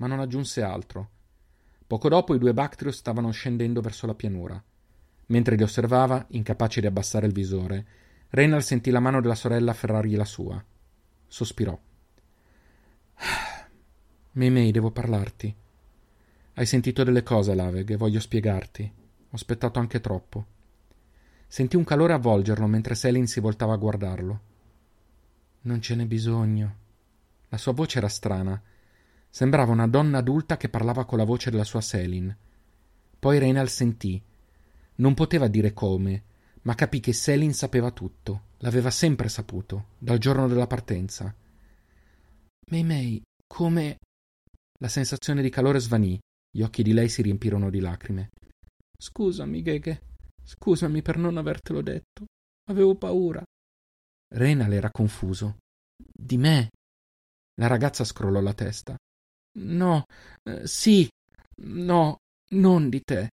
ma 0.01 0.07
non 0.07 0.19
aggiunse 0.19 0.63
altro. 0.63 1.09
Poco 1.85 2.09
dopo 2.09 2.33
i 2.33 2.39
due 2.39 2.55
Bactrios 2.55 2.97
stavano 2.97 3.29
scendendo 3.29 3.81
verso 3.81 4.07
la 4.07 4.15
pianura. 4.15 4.61
Mentre 5.27 5.55
li 5.55 5.61
osservava, 5.61 6.25
incapace 6.29 6.81
di 6.81 6.87
abbassare 6.87 7.27
il 7.27 7.33
visore, 7.33 7.85
Reynal 8.29 8.63
sentì 8.63 8.89
la 8.89 8.99
mano 8.99 9.21
della 9.21 9.35
sorella 9.35 9.69
afferrargli 9.71 10.15
la 10.15 10.25
sua. 10.25 10.63
Sospirò. 11.27 11.77
Meimei, 14.31 14.71
devo 14.71 14.89
parlarti. 14.89 15.55
Hai 16.53 16.65
sentito 16.65 17.03
delle 17.03 17.21
cose, 17.21 17.53
Laveg, 17.53 17.91
e 17.91 17.97
voglio 17.97 18.19
spiegarti. 18.19 18.91
Ho 19.29 19.35
aspettato 19.35 19.77
anche 19.77 20.01
troppo. 20.01 20.45
Sentì 21.45 21.75
un 21.75 21.83
calore 21.83 22.13
avvolgerlo 22.13 22.65
mentre 22.65 22.95
Selin 22.95 23.27
si 23.27 23.39
voltava 23.39 23.73
a 23.73 23.77
guardarlo. 23.77 24.39
Non 25.61 25.79
ce 25.79 25.93
n'è 25.93 26.05
bisogno. 26.05 26.75
La 27.49 27.57
sua 27.57 27.73
voce 27.73 27.99
era 27.99 28.07
strana, 28.07 28.59
Sembrava 29.33 29.71
una 29.71 29.87
donna 29.87 30.17
adulta 30.17 30.57
che 30.57 30.67
parlava 30.67 31.05
con 31.05 31.17
la 31.17 31.23
voce 31.23 31.49
della 31.49 31.63
sua 31.63 31.79
Selin. 31.79 32.35
Poi 33.17 33.39
Reynal 33.39 33.69
sentì. 33.69 34.21
Non 34.95 35.13
poteva 35.13 35.47
dire 35.47 35.71
come, 35.71 36.23
ma 36.63 36.75
capì 36.75 36.99
che 36.99 37.13
Selin 37.13 37.53
sapeva 37.53 37.91
tutto. 37.91 38.49
L'aveva 38.57 38.91
sempre 38.91 39.29
saputo, 39.29 39.91
dal 39.97 40.17
giorno 40.17 40.47
della 40.47 40.67
partenza. 40.67 41.33
Mei 42.71 42.83
Mei, 42.83 43.21
come. 43.47 43.97
La 44.79 44.89
sensazione 44.89 45.41
di 45.41 45.49
calore 45.49 45.79
svanì. 45.79 46.19
Gli 46.53 46.61
occhi 46.61 46.83
di 46.83 46.91
lei 46.91 47.07
si 47.07 47.21
riempirono 47.21 47.69
di 47.69 47.79
lacrime. 47.79 48.29
Scusami, 48.97 49.63
Gege. 49.63 50.01
Scusami 50.43 51.01
per 51.01 51.17
non 51.17 51.37
avertelo 51.37 51.81
detto. 51.81 52.25
Avevo 52.69 52.95
paura. 52.95 53.41
Renal 54.33 54.73
era 54.73 54.91
confuso. 54.91 55.57
Di 55.97 56.37
me? 56.37 56.69
La 57.55 57.67
ragazza 57.67 58.03
scrollò 58.03 58.41
la 58.41 58.53
testa. 58.53 58.95
No, 59.59 60.05
eh, 60.43 60.65
sì, 60.65 61.07
no, 61.63 62.17
non 62.53 62.89
di 62.89 63.01
te. 63.01 63.29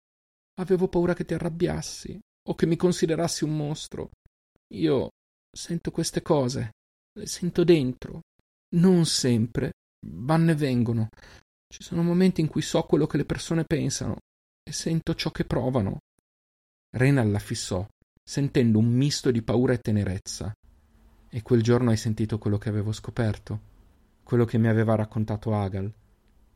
Avevo 0.58 0.88
paura 0.88 1.14
che 1.14 1.24
ti 1.24 1.34
arrabbiassi 1.34 2.18
o 2.48 2.54
che 2.54 2.66
mi 2.66 2.76
considerassi 2.76 3.44
un 3.44 3.56
mostro. 3.56 4.10
Io 4.74 5.10
sento 5.50 5.90
queste 5.90 6.22
cose, 6.22 6.70
le 7.12 7.26
sento 7.26 7.64
dentro. 7.64 8.22
Non 8.76 9.04
sempre, 9.04 9.72
vanno 10.06 10.52
e 10.52 10.54
vengono. 10.54 11.08
Ci 11.68 11.82
sono 11.82 12.02
momenti 12.02 12.40
in 12.40 12.48
cui 12.48 12.62
so 12.62 12.82
quello 12.84 13.06
che 13.06 13.18
le 13.18 13.24
persone 13.24 13.64
pensano 13.64 14.16
e 14.62 14.72
sento 14.72 15.14
ciò 15.14 15.30
che 15.30 15.44
provano. 15.44 15.98
Renal 16.96 17.30
la 17.30 17.38
fissò, 17.38 17.86
sentendo 18.22 18.78
un 18.78 18.86
misto 18.86 19.30
di 19.30 19.42
paura 19.42 19.74
e 19.74 19.78
tenerezza. 19.78 20.52
E 21.28 21.42
quel 21.42 21.62
giorno 21.62 21.90
hai 21.90 21.96
sentito 21.98 22.38
quello 22.38 22.56
che 22.56 22.70
avevo 22.70 22.92
scoperto, 22.92 23.60
quello 24.22 24.46
che 24.46 24.56
mi 24.56 24.68
aveva 24.68 24.94
raccontato 24.94 25.54
Agal 25.54 25.92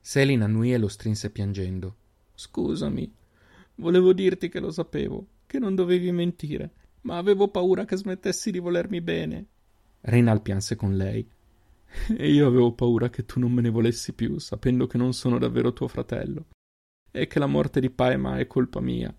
Selin 0.00 0.42
annuì 0.42 0.72
e 0.72 0.78
lo 0.78 0.88
strinse 0.88 1.30
piangendo. 1.30 1.96
Scusami. 2.34 3.12
Volevo 3.76 4.12
dirti 4.12 4.48
che 4.48 4.60
lo 4.60 4.70
sapevo, 4.70 5.26
che 5.46 5.58
non 5.58 5.74
dovevi 5.74 6.10
mentire, 6.10 6.70
ma 7.02 7.18
avevo 7.18 7.48
paura 7.48 7.84
che 7.84 7.96
smettessi 7.96 8.50
di 8.50 8.58
volermi 8.58 9.00
bene. 9.00 9.46
Reynal 10.02 10.40
pianse 10.42 10.76
con 10.76 10.96
lei. 10.96 11.28
E 12.16 12.30
io 12.30 12.46
avevo 12.46 12.72
paura 12.72 13.10
che 13.10 13.24
tu 13.24 13.38
non 13.38 13.52
me 13.52 13.60
ne 13.60 13.68
volessi 13.68 14.12
più, 14.12 14.38
sapendo 14.38 14.86
che 14.86 14.96
non 14.96 15.12
sono 15.12 15.38
davvero 15.38 15.72
tuo 15.72 15.88
fratello. 15.88 16.46
E 17.10 17.26
che 17.26 17.38
la 17.38 17.46
morte 17.46 17.80
di 17.80 17.90
Paema 17.90 18.38
è 18.38 18.46
colpa 18.46 18.80
mia. 18.80 19.14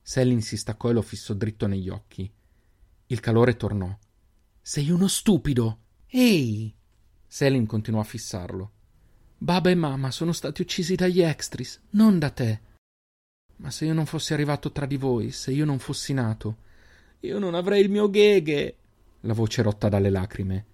Selin 0.00 0.40
si 0.40 0.56
staccò 0.56 0.90
e 0.90 0.92
lo 0.92 1.02
fissò 1.02 1.34
dritto 1.34 1.66
negli 1.66 1.88
occhi. 1.88 2.30
Il 3.06 3.20
calore 3.20 3.56
tornò. 3.56 3.94
Sei 4.60 4.90
uno 4.90 5.08
stupido! 5.08 5.78
Ehi! 6.06 6.74
Selin 7.26 7.66
continuò 7.66 8.00
a 8.00 8.04
fissarlo. 8.04 8.72
Baba 9.42 9.70
e 9.70 9.74
mamma 9.74 10.12
sono 10.12 10.30
stati 10.30 10.62
uccisi 10.62 10.94
dagli 10.94 11.20
Extris, 11.20 11.80
non 11.90 12.16
da 12.16 12.30
te. 12.30 12.60
Ma 13.56 13.72
se 13.72 13.86
io 13.86 13.92
non 13.92 14.06
fossi 14.06 14.32
arrivato 14.32 14.70
tra 14.70 14.86
di 14.86 14.96
voi, 14.96 15.32
se 15.32 15.50
io 15.50 15.64
non 15.64 15.80
fossi 15.80 16.12
nato, 16.12 16.58
io 17.18 17.40
non 17.40 17.56
avrei 17.56 17.82
il 17.82 17.90
mio 17.90 18.08
gheghe. 18.08 18.76
La 19.22 19.32
voce 19.32 19.62
rotta 19.62 19.88
dalle 19.88 20.10
lacrime. 20.10 20.66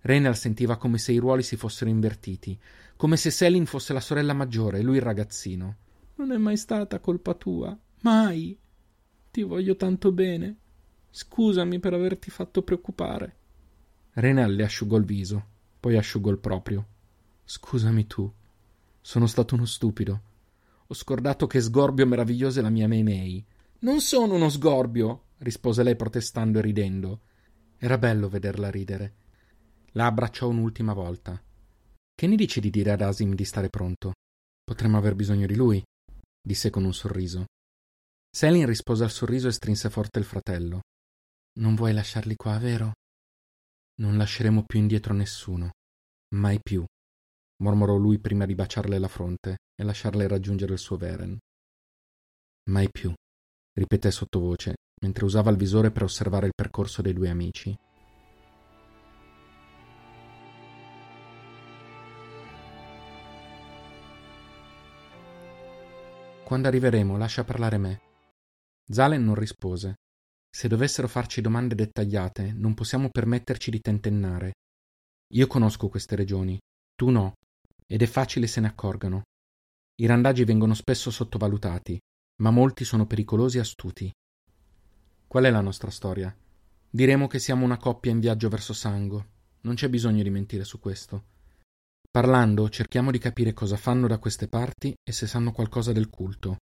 Reynal 0.00 0.34
sentiva 0.34 0.78
come 0.78 0.96
se 0.96 1.12
i 1.12 1.18
ruoli 1.18 1.42
si 1.42 1.56
fossero 1.56 1.90
invertiti, 1.90 2.58
come 2.96 3.18
se 3.18 3.30
Selin 3.30 3.66
fosse 3.66 3.92
la 3.92 4.00
sorella 4.00 4.32
maggiore 4.32 4.78
e 4.78 4.82
lui 4.82 4.96
il 4.96 5.02
ragazzino. 5.02 5.76
Non 6.14 6.32
è 6.32 6.38
mai 6.38 6.56
stata 6.56 7.00
colpa 7.00 7.34
tua, 7.34 7.78
mai. 8.00 8.58
Ti 9.30 9.42
voglio 9.42 9.76
tanto 9.76 10.10
bene. 10.10 10.56
Scusami 11.10 11.78
per 11.78 11.92
averti 11.92 12.30
fatto 12.30 12.62
preoccupare. 12.62 13.36
Reynal 14.12 14.54
le 14.54 14.64
asciugò 14.64 14.96
il 14.96 15.04
viso, 15.04 15.44
poi 15.78 15.98
asciugò 15.98 16.30
il 16.30 16.38
proprio. 16.38 16.86
Scusami 17.52 18.06
tu. 18.06 18.32
Sono 19.00 19.26
stato 19.26 19.56
uno 19.56 19.64
stupido. 19.64 20.22
Ho 20.86 20.94
scordato 20.94 21.48
che 21.48 21.60
sgorbio 21.60 22.06
meraviglioso 22.06 22.60
è 22.60 22.62
la 22.62 22.70
mia 22.70 22.86
Meimei. 22.86 23.44
Non 23.80 24.00
sono 24.00 24.36
uno 24.36 24.48
sgorbio, 24.48 25.30
rispose 25.38 25.82
lei 25.82 25.96
protestando 25.96 26.60
e 26.60 26.62
ridendo. 26.62 27.20
Era 27.76 27.98
bello 27.98 28.28
vederla 28.28 28.70
ridere. 28.70 29.14
La 29.94 30.06
abbracciò 30.06 30.46
un'ultima 30.46 30.92
volta. 30.92 31.42
Che 32.14 32.26
ne 32.28 32.36
dici 32.36 32.60
di 32.60 32.70
dire 32.70 32.92
ad 32.92 33.00
Asim 33.00 33.34
di 33.34 33.44
stare 33.44 33.68
pronto? 33.68 34.12
Potremmo 34.62 34.98
aver 34.98 35.16
bisogno 35.16 35.46
di 35.46 35.56
lui, 35.56 35.82
disse 36.40 36.70
con 36.70 36.84
un 36.84 36.94
sorriso. 36.94 37.46
Selin 38.30 38.64
rispose 38.64 39.02
al 39.02 39.10
sorriso 39.10 39.48
e 39.48 39.52
strinse 39.52 39.90
forte 39.90 40.20
il 40.20 40.24
fratello. 40.24 40.82
Non 41.58 41.74
vuoi 41.74 41.94
lasciarli 41.94 42.36
qua, 42.36 42.56
vero? 42.58 42.92
Non 43.96 44.16
lasceremo 44.16 44.62
più 44.62 44.78
indietro 44.78 45.14
nessuno. 45.14 45.72
Mai 46.36 46.60
più, 46.62 46.84
mormorò 47.60 47.96
lui 47.96 48.18
prima 48.18 48.46
di 48.46 48.54
baciarle 48.54 48.98
la 48.98 49.08
fronte 49.08 49.56
e 49.74 49.84
lasciarle 49.84 50.28
raggiungere 50.28 50.74
il 50.74 50.78
suo 50.78 50.96
Veren. 50.96 51.38
Mai 52.70 52.88
più, 52.90 53.12
ripeté 53.72 54.10
sottovoce, 54.10 54.74
mentre 55.02 55.24
usava 55.24 55.50
il 55.50 55.56
visore 55.56 55.90
per 55.90 56.02
osservare 56.02 56.46
il 56.46 56.52
percorso 56.54 57.02
dei 57.02 57.12
due 57.12 57.28
amici. 57.28 57.76
Quando 66.44 66.66
arriveremo, 66.66 67.16
lascia 67.16 67.44
parlare 67.44 67.78
me. 67.78 68.00
Zalen 68.90 69.22
non 69.22 69.36
rispose. 69.36 69.94
Se 70.52 70.66
dovessero 70.66 71.06
farci 71.06 71.40
domande 71.40 71.76
dettagliate, 71.76 72.52
non 72.52 72.74
possiamo 72.74 73.08
permetterci 73.08 73.70
di 73.70 73.80
tentennare. 73.80 74.54
Io 75.34 75.46
conosco 75.46 75.88
queste 75.88 76.16
regioni, 76.16 76.58
tu 76.96 77.10
no, 77.10 77.34
ed 77.90 78.02
è 78.02 78.06
facile 78.06 78.46
se 78.46 78.60
ne 78.60 78.68
accorgano. 78.68 79.22
I 79.96 80.06
randagi 80.06 80.44
vengono 80.44 80.74
spesso 80.74 81.10
sottovalutati, 81.10 81.98
ma 82.40 82.50
molti 82.50 82.84
sono 82.84 83.04
pericolosi 83.04 83.56
e 83.56 83.60
astuti. 83.60 84.10
Qual 85.26 85.44
è 85.44 85.50
la 85.50 85.60
nostra 85.60 85.90
storia? 85.90 86.34
Diremo 86.88 87.26
che 87.26 87.40
siamo 87.40 87.64
una 87.64 87.78
coppia 87.78 88.12
in 88.12 88.20
viaggio 88.20 88.48
verso 88.48 88.72
Sango. 88.72 89.38
Non 89.62 89.74
c'è 89.74 89.88
bisogno 89.88 90.22
di 90.22 90.30
mentire 90.30 90.64
su 90.64 90.78
questo. 90.78 91.24
Parlando, 92.08 92.68
cerchiamo 92.68 93.10
di 93.10 93.18
capire 93.18 93.52
cosa 93.52 93.76
fanno 93.76 94.06
da 94.06 94.18
queste 94.18 94.46
parti 94.46 94.94
e 95.02 95.12
se 95.12 95.26
sanno 95.26 95.50
qualcosa 95.50 95.92
del 95.92 96.08
culto. 96.08 96.58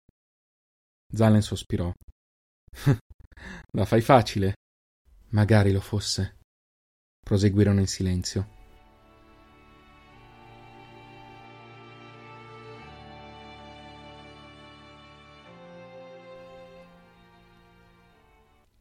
Zalen 1.12 1.42
sospirò. 1.42 1.92
La 3.72 3.86
fai 3.86 4.02
facile. 4.02 4.54
Magari 5.30 5.72
lo 5.72 5.82
fosse. 5.82 6.38
Proseguirono 7.20 7.80
in 7.80 7.88
silenzio. 7.88 8.55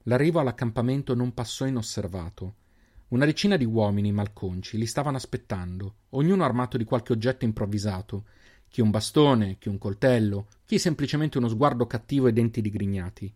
L'arrivo 0.05 0.41
all'accampamento 0.41 1.15
non 1.15 1.33
passò 1.33 1.67
inosservato. 1.67 2.55
Una 3.09 3.25
decina 3.25 3.57
di 3.57 3.65
uomini 3.65 4.13
malconci 4.13 4.77
li 4.77 4.87
stavano 4.87 5.17
aspettando, 5.17 5.95
ognuno 6.11 6.45
armato 6.45 6.77
di 6.77 6.85
qualche 6.85 7.13
oggetto 7.13 7.45
improvvisato, 7.45 8.25
chi 8.69 8.81
un 8.81 8.91
bastone, 8.91 9.57
chi 9.59 9.69
un 9.69 9.79
coltello, 9.79 10.49
chi 10.65 10.79
semplicemente 10.79 11.39
uno 11.39 11.49
sguardo 11.49 11.87
cattivo 11.87 12.27
e 12.27 12.33
denti 12.33 12.61
digrignati. 12.61 13.33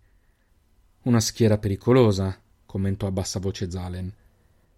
Una 1.02 1.20
schiera 1.20 1.58
pericolosa, 1.58 2.38
commentò 2.66 3.06
a 3.06 3.12
bassa 3.12 3.38
voce 3.38 3.70
Zalen. 3.70 4.12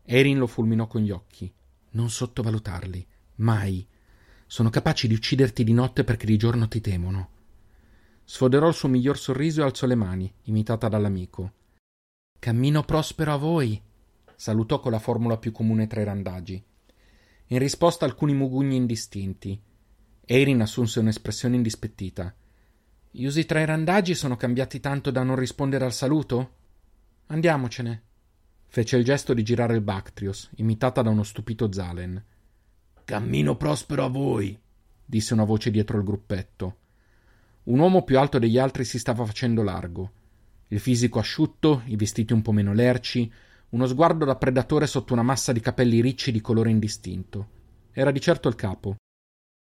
Erin 0.04 0.38
lo 0.38 0.46
fulminò 0.46 0.86
con 0.86 1.00
gli 1.00 1.10
occhi. 1.10 1.52
Non 1.92 2.10
sottovalutarli, 2.10 3.04
mai. 3.36 3.84
Sono 4.46 4.70
capaci 4.70 5.08
di 5.08 5.14
ucciderti 5.14 5.64
di 5.64 5.72
notte 5.72 6.04
perché 6.04 6.26
di 6.26 6.36
giorno 6.36 6.68
ti 6.68 6.80
temono. 6.80 7.30
Sfoderò 8.22 8.68
il 8.68 8.74
suo 8.74 8.88
miglior 8.88 9.18
sorriso 9.18 9.62
e 9.62 9.64
alzò 9.64 9.86
le 9.86 9.94
mani, 9.96 10.32
imitata 10.42 10.88
dall'amico. 10.88 11.52
Cammino 12.40 12.84
prospero 12.84 13.34
a 13.34 13.36
voi, 13.36 13.78
salutò 14.34 14.80
con 14.80 14.92
la 14.92 14.98
formula 14.98 15.36
più 15.36 15.52
comune 15.52 15.86
tra 15.86 16.00
i 16.00 16.04
randagi. 16.04 16.64
In 17.48 17.58
risposta 17.58 18.06
alcuni 18.06 18.32
mugugni 18.32 18.76
indistinti. 18.76 19.60
Erin 20.24 20.62
assunse 20.62 21.00
un'espressione 21.00 21.56
indispettita. 21.56 22.34
Gli 23.10 23.26
usi 23.26 23.44
tra 23.44 23.60
i 23.60 23.66
randagi 23.66 24.14
sono 24.14 24.36
cambiati 24.36 24.80
tanto 24.80 25.10
da 25.10 25.22
non 25.22 25.36
rispondere 25.36 25.84
al 25.84 25.92
saluto? 25.92 26.54
Andiamocene. 27.26 28.02
Fece 28.68 28.96
il 28.96 29.04
gesto 29.04 29.34
di 29.34 29.42
girare 29.42 29.74
il 29.74 29.82
Bactrios, 29.82 30.48
imitata 30.56 31.02
da 31.02 31.10
uno 31.10 31.24
stupito 31.24 31.70
Zalen. 31.70 32.24
Cammino 33.04 33.56
prospero 33.58 34.06
a 34.06 34.08
voi, 34.08 34.58
disse 35.04 35.34
una 35.34 35.44
voce 35.44 35.70
dietro 35.70 35.98
il 35.98 36.04
gruppetto. 36.04 36.76
Un 37.64 37.80
uomo 37.80 38.02
più 38.02 38.18
alto 38.18 38.38
degli 38.38 38.56
altri 38.56 38.86
si 38.86 38.98
stava 38.98 39.26
facendo 39.26 39.62
largo. 39.62 40.12
Il 40.72 40.78
fisico 40.78 41.18
asciutto, 41.18 41.82
i 41.86 41.96
vestiti 41.96 42.32
un 42.32 42.42
po' 42.42 42.52
meno 42.52 42.72
lerci, 42.72 43.30
uno 43.70 43.86
sguardo 43.86 44.24
da 44.24 44.36
predatore 44.36 44.86
sotto 44.86 45.12
una 45.12 45.22
massa 45.22 45.52
di 45.52 45.58
capelli 45.58 46.00
ricci 46.00 46.30
di 46.30 46.40
colore 46.40 46.70
indistinto. 46.70 47.48
Era 47.92 48.12
di 48.12 48.20
certo 48.20 48.48
il 48.48 48.54
capo. 48.54 48.96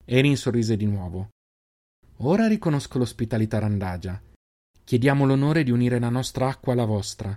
Erin 0.04 0.36
sorrise 0.36 0.76
di 0.76 0.86
nuovo. 0.86 1.30
Ora 2.18 2.46
riconosco 2.46 2.98
l'ospitalità 2.98 3.58
randagia. 3.58 4.22
Chiediamo 4.84 5.26
l'onore 5.26 5.64
di 5.64 5.72
unire 5.72 5.98
la 5.98 6.10
nostra 6.10 6.46
acqua 6.48 6.74
alla 6.74 6.84
vostra. 6.84 7.36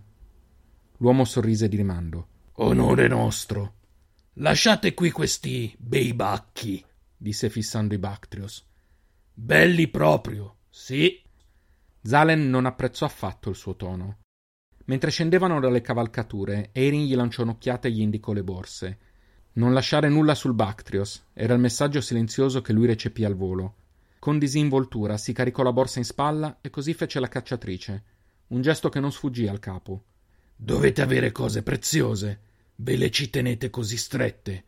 L'uomo 0.97 1.25
sorrise 1.25 1.67
di 1.67 1.77
rimando. 1.77 2.27
Onore 2.59 3.07
nostro. 3.07 3.73
Lasciate 4.33 4.93
qui 4.93 5.09
questi 5.09 5.75
bei 5.79 6.13
bacchi, 6.13 6.85
disse 7.15 7.49
fissando 7.49 7.95
i 7.95 7.97
Bactrios. 7.97 8.63
Belli 9.33 9.87
proprio, 9.87 10.57
sì. 10.69 11.23
Zalen 12.01 12.49
non 12.49 12.65
apprezzò 12.65 13.05
affatto 13.05 13.49
il 13.49 13.55
suo 13.55 13.75
tono. 13.75 14.19
Mentre 14.85 15.11
scendevano 15.11 15.59
dalle 15.59 15.81
cavalcature, 15.81 16.69
Erin 16.71 17.05
gli 17.05 17.15
lanciò 17.15 17.43
un'occhiata 17.43 17.87
e 17.87 17.91
gli 17.91 18.01
indicò 18.01 18.31
le 18.31 18.43
borse. 18.43 18.97
Non 19.53 19.73
lasciare 19.73 20.07
nulla 20.07 20.35
sul 20.35 20.53
Bactrios 20.53 21.25
era 21.33 21.53
il 21.53 21.59
messaggio 21.59 21.99
silenzioso 21.99 22.61
che 22.61 22.73
lui 22.73 22.85
recepì 22.85 23.25
al 23.25 23.35
volo. 23.35 23.75
Con 24.19 24.39
disinvoltura 24.39 25.17
si 25.17 25.33
caricò 25.33 25.63
la 25.63 25.73
borsa 25.73 25.99
in 25.99 26.05
spalla 26.05 26.59
e 26.61 26.69
così 26.69 26.93
fece 26.93 27.19
la 27.19 27.27
cacciatrice. 27.27 28.03
Un 28.47 28.61
gesto 28.61 28.89
che 28.89 28.99
non 28.99 29.11
sfuggì 29.11 29.47
al 29.47 29.59
capo. 29.59 30.05
Dovete 30.55 31.01
avere 31.01 31.31
cose 31.31 31.63
preziose. 31.63 32.41
Ve 32.75 32.95
le 32.95 33.09
ci 33.09 33.29
tenete 33.29 33.69
così 33.69 33.97
strette. 33.97 34.65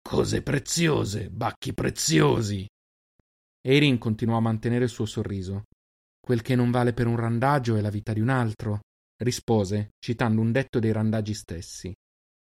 Cose 0.00 0.42
preziose, 0.42 1.28
bacchi 1.28 1.74
preziosi. 1.74 2.66
Erin 3.60 3.98
continuò 3.98 4.36
a 4.36 4.40
mantenere 4.40 4.84
il 4.84 4.90
suo 4.90 5.04
sorriso. 5.04 5.64
Quel 6.24 6.40
che 6.40 6.54
non 6.54 6.70
vale 6.70 6.92
per 6.92 7.08
un 7.08 7.16
randagio 7.16 7.74
è 7.74 7.80
la 7.80 7.90
vita 7.90 8.12
di 8.12 8.20
un 8.20 8.28
altro 8.28 8.82
rispose, 9.22 9.90
citando 9.98 10.40
un 10.40 10.52
detto 10.52 10.78
dei 10.78 10.92
randagi 10.92 11.34
stessi. 11.34 11.92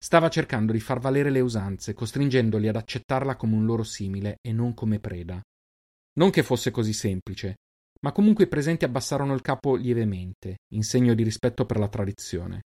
Stava 0.01 0.29
cercando 0.29 0.71
di 0.71 0.79
far 0.79 0.99
valere 0.99 1.29
le 1.29 1.39
usanze, 1.39 1.93
costringendoli 1.93 2.67
ad 2.67 2.75
accettarla 2.75 3.36
come 3.36 3.55
un 3.55 3.65
loro 3.65 3.84
simile 3.84 4.38
e 4.41 4.53
non 4.53 4.73
come 4.73 4.99
preda. 4.99 5.39
Non 6.13 6.32
che 6.32 6.41
fosse 6.41 6.71
così 6.71 6.93
semplice, 6.93 7.58
ma 8.01 8.12
comunque 8.12 8.45
i 8.45 8.47
presenti 8.47 8.86
abbassarono 8.86 9.34
il 9.34 9.41
capo 9.41 9.75
lievemente, 9.75 10.60
in 10.73 10.84
segno 10.84 11.13
di 11.13 11.23
rispetto 11.23 11.65
per 11.65 11.77
la 11.77 11.89
tradizione. 11.89 12.62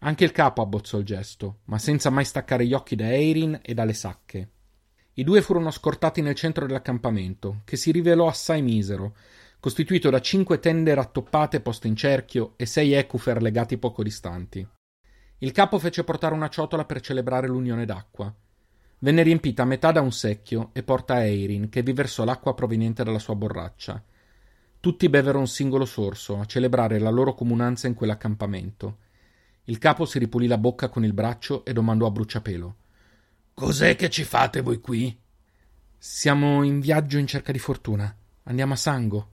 Anche 0.00 0.24
il 0.24 0.32
capo 0.32 0.60
abbozzò 0.60 0.98
il 0.98 1.04
gesto, 1.04 1.60
ma 1.64 1.78
senza 1.78 2.10
mai 2.10 2.24
staccare 2.24 2.66
gli 2.66 2.74
occhi 2.74 2.94
da 2.94 3.10
Eirin 3.10 3.60
e 3.62 3.72
dalle 3.72 3.94
sacche. 3.94 4.50
I 5.14 5.24
due 5.24 5.40
furono 5.40 5.70
scortati 5.70 6.20
nel 6.20 6.34
centro 6.34 6.66
dell'accampamento, 6.66 7.62
che 7.64 7.76
si 7.76 7.90
rivelò 7.90 8.26
assai 8.26 8.60
misero, 8.60 9.16
costituito 9.66 10.10
da 10.10 10.20
cinque 10.20 10.60
tende 10.60 10.94
rattoppate 10.94 11.60
poste 11.60 11.88
in 11.88 11.96
cerchio 11.96 12.52
e 12.54 12.66
sei 12.66 12.92
ecufer 12.92 13.42
legati 13.42 13.78
poco 13.78 14.04
distanti. 14.04 14.64
Il 15.38 15.50
capo 15.50 15.80
fece 15.80 16.04
portare 16.04 16.34
una 16.34 16.48
ciotola 16.48 16.84
per 16.84 17.00
celebrare 17.00 17.48
l'unione 17.48 17.84
d'acqua. 17.84 18.32
Venne 19.00 19.22
riempita 19.24 19.62
a 19.62 19.66
metà 19.66 19.90
da 19.90 20.00
un 20.00 20.12
secchio 20.12 20.70
e 20.72 20.84
porta 20.84 21.14
a 21.14 21.24
Eirin, 21.24 21.68
che 21.68 21.82
vi 21.82 21.92
versò 21.92 22.22
l'acqua 22.22 22.54
proveniente 22.54 23.02
dalla 23.02 23.18
sua 23.18 23.34
borraccia. 23.34 24.00
Tutti 24.78 25.08
bevero 25.08 25.40
un 25.40 25.48
singolo 25.48 25.84
sorso 25.84 26.38
a 26.38 26.44
celebrare 26.44 27.00
la 27.00 27.10
loro 27.10 27.34
comunanza 27.34 27.88
in 27.88 27.94
quell'accampamento. 27.94 28.98
Il 29.64 29.78
capo 29.78 30.04
si 30.04 30.20
ripulì 30.20 30.46
la 30.46 30.58
bocca 30.58 30.88
con 30.88 31.04
il 31.04 31.12
braccio 31.12 31.64
e 31.64 31.72
domandò 31.72 32.06
a 32.06 32.12
bruciapelo: 32.12 32.76
Cos'è 33.52 33.96
che 33.96 34.10
ci 34.10 34.22
fate 34.22 34.60
voi 34.60 34.78
qui? 34.78 35.18
Siamo 35.98 36.62
in 36.62 36.78
viaggio 36.78 37.18
in 37.18 37.26
cerca 37.26 37.50
di 37.50 37.58
fortuna. 37.58 38.16
Andiamo 38.44 38.74
a 38.74 38.76
Sango, 38.76 39.30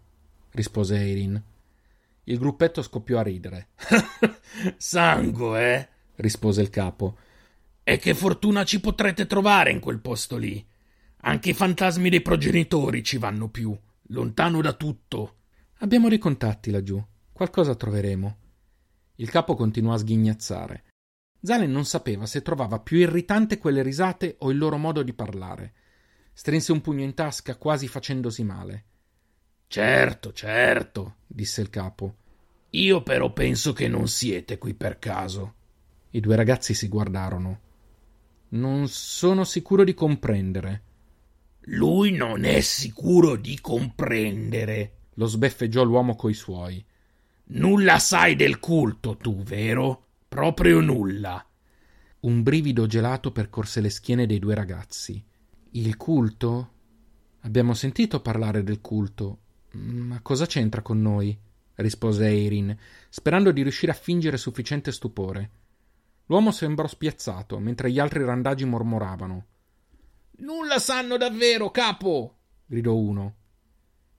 rispose 0.53 0.97
Eirin. 0.97 1.41
Il 2.25 2.37
gruppetto 2.37 2.81
scoppiò 2.81 3.19
a 3.19 3.23
ridere. 3.23 3.69
Sango, 4.77 5.55
eh? 5.57 5.87
rispose 6.15 6.61
il 6.61 6.69
capo. 6.69 7.17
E 7.83 7.97
che 7.97 8.13
fortuna 8.13 8.63
ci 8.63 8.79
potrete 8.79 9.25
trovare 9.25 9.71
in 9.71 9.79
quel 9.79 9.99
posto 9.99 10.37
lì? 10.37 10.65
Anche 11.25 11.49
i 11.49 11.53
fantasmi 11.53 12.09
dei 12.09 12.21
progenitori 12.21 13.03
ci 13.03 13.17
vanno 13.17 13.49
più, 13.49 13.77
lontano 14.07 14.61
da 14.61 14.73
tutto. 14.73 15.37
Abbiamo 15.79 16.07
dei 16.07 16.17
contatti 16.17 16.71
laggiù. 16.71 17.03
Qualcosa 17.31 17.75
troveremo. 17.75 18.37
Il 19.15 19.29
capo 19.29 19.55
continuò 19.55 19.93
a 19.93 19.97
sghignazzare. 19.97 20.83
Zalen 21.41 21.71
non 21.71 21.83
sapeva 21.83 22.25
se 22.25 22.41
trovava 22.41 22.79
più 22.79 22.97
irritante 22.97 23.57
quelle 23.57 23.81
risate 23.81 24.37
o 24.39 24.51
il 24.51 24.57
loro 24.57 24.77
modo 24.77 25.03
di 25.03 25.13
parlare. 25.13 25.73
Strinse 26.31 26.71
un 26.71 26.79
pugno 26.79 27.03
in 27.03 27.13
tasca, 27.13 27.57
quasi 27.57 27.87
facendosi 27.87 28.43
male. 28.43 28.85
Certo, 29.73 30.33
certo, 30.33 31.15
disse 31.25 31.59
il 31.59 31.71
capo. 31.71 32.15
Io 32.69 33.01
però 33.01 33.33
penso 33.33 33.73
che 33.73 33.88
non 33.88 34.07
siete 34.07 34.59
qui 34.59 34.75
per 34.75 34.99
caso. 34.99 35.55
I 36.12 36.19
due 36.19 36.36
ragazzi 36.36 36.75
si 36.75 36.88
guardarono. 36.88 37.59
Non 38.49 38.88
sono 38.88 39.43
sicuro 39.43 39.83
di 39.83 39.95
comprendere. 39.95 40.83
Lui 41.62 42.12
non 42.12 42.43
è 42.43 42.59
sicuro 42.59 43.36
di 43.36 43.59
comprendere. 43.59 45.07
Lo 45.15 45.25
sbeffeggiò 45.25 45.81
l'uomo 45.81 46.15
coi 46.15 46.36
suoi. 46.36 46.86
Nulla 47.45 47.97
sai 47.97 48.36
del 48.36 48.59
culto, 48.59 49.17
tu, 49.17 49.41
vero? 49.41 50.09
Proprio 50.27 50.81
nulla. 50.81 51.43
Un 52.19 52.43
brivido 52.43 52.86
gelato 52.86 53.31
percorse 53.31 53.81
le 53.81 53.89
schiene 53.89 54.27
dei 54.27 54.38
due 54.38 54.53
ragazzi. 54.53 55.25
Il 55.71 55.97
culto? 55.97 56.73
Abbiamo 57.39 57.73
sentito 57.73 58.21
parlare 58.21 58.62
del 58.62 58.79
culto. 58.79 59.39
Ma 59.73 60.21
cosa 60.21 60.45
c'entra 60.45 60.81
con 60.81 61.01
noi? 61.01 61.38
rispose 61.75 62.27
Eirin, 62.27 62.77
sperando 63.09 63.51
di 63.51 63.63
riuscire 63.63 63.91
a 63.91 63.95
fingere 63.95 64.38
sufficiente 64.38 64.91
stupore. 64.91 65.51
L'uomo 66.27 66.51
sembrò 66.51 66.88
spiazzato, 66.88 67.59
mentre 67.59 67.91
gli 67.91 67.99
altri 67.99 68.23
randagi 68.23 68.65
mormoravano. 68.65 69.45
Nulla 70.38 70.79
sanno 70.79 71.17
davvero, 71.17 71.71
capo! 71.71 72.38
gridò 72.65 72.93
uno. 72.93 73.36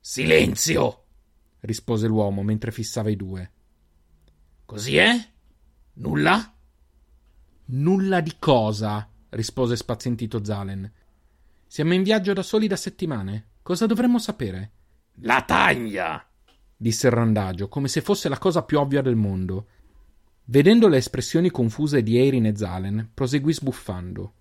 Silenzio! 0.01 1.05
rispose 1.61 2.07
l'uomo 2.07 2.43
mentre 2.43 2.73
fissava 2.73 3.09
i 3.09 3.17
due. 3.17 3.51
Così 4.64 4.97
è? 4.97 5.29
Nulla? 5.95 6.55
Nulla 7.67 8.21
di 8.21 8.35
cosa? 8.38 9.09
rispose 9.31 9.77
spazientito 9.77 10.45
Zalen. 10.45 10.90
Siamo 11.67 11.95
in 11.95 12.03
viaggio 12.03 12.33
da 12.33 12.43
soli 12.43 12.67
da 12.67 12.77
settimane. 12.77 13.49
Cosa 13.62 13.87
dovremmo 13.87 14.19
sapere? 14.19 14.73
La 15.18 15.42
taglia! 15.42 16.27
disse 16.77 17.07
il 17.07 17.12
randagio, 17.12 17.68
come 17.68 17.88
se 17.88 18.00
fosse 18.00 18.29
la 18.29 18.38
cosa 18.38 18.62
più 18.62 18.79
ovvia 18.79 19.00
del 19.00 19.16
mondo. 19.16 19.68
Vedendo 20.46 20.88
le 20.88 20.98
espressioni 20.98 21.50
confuse 21.50 22.03
di 22.03 22.18
Eirin 22.18 22.46
e 22.46 22.57
Zalen, 22.57 23.11
proseguì 23.14 23.53
sbuffando. 23.53 24.35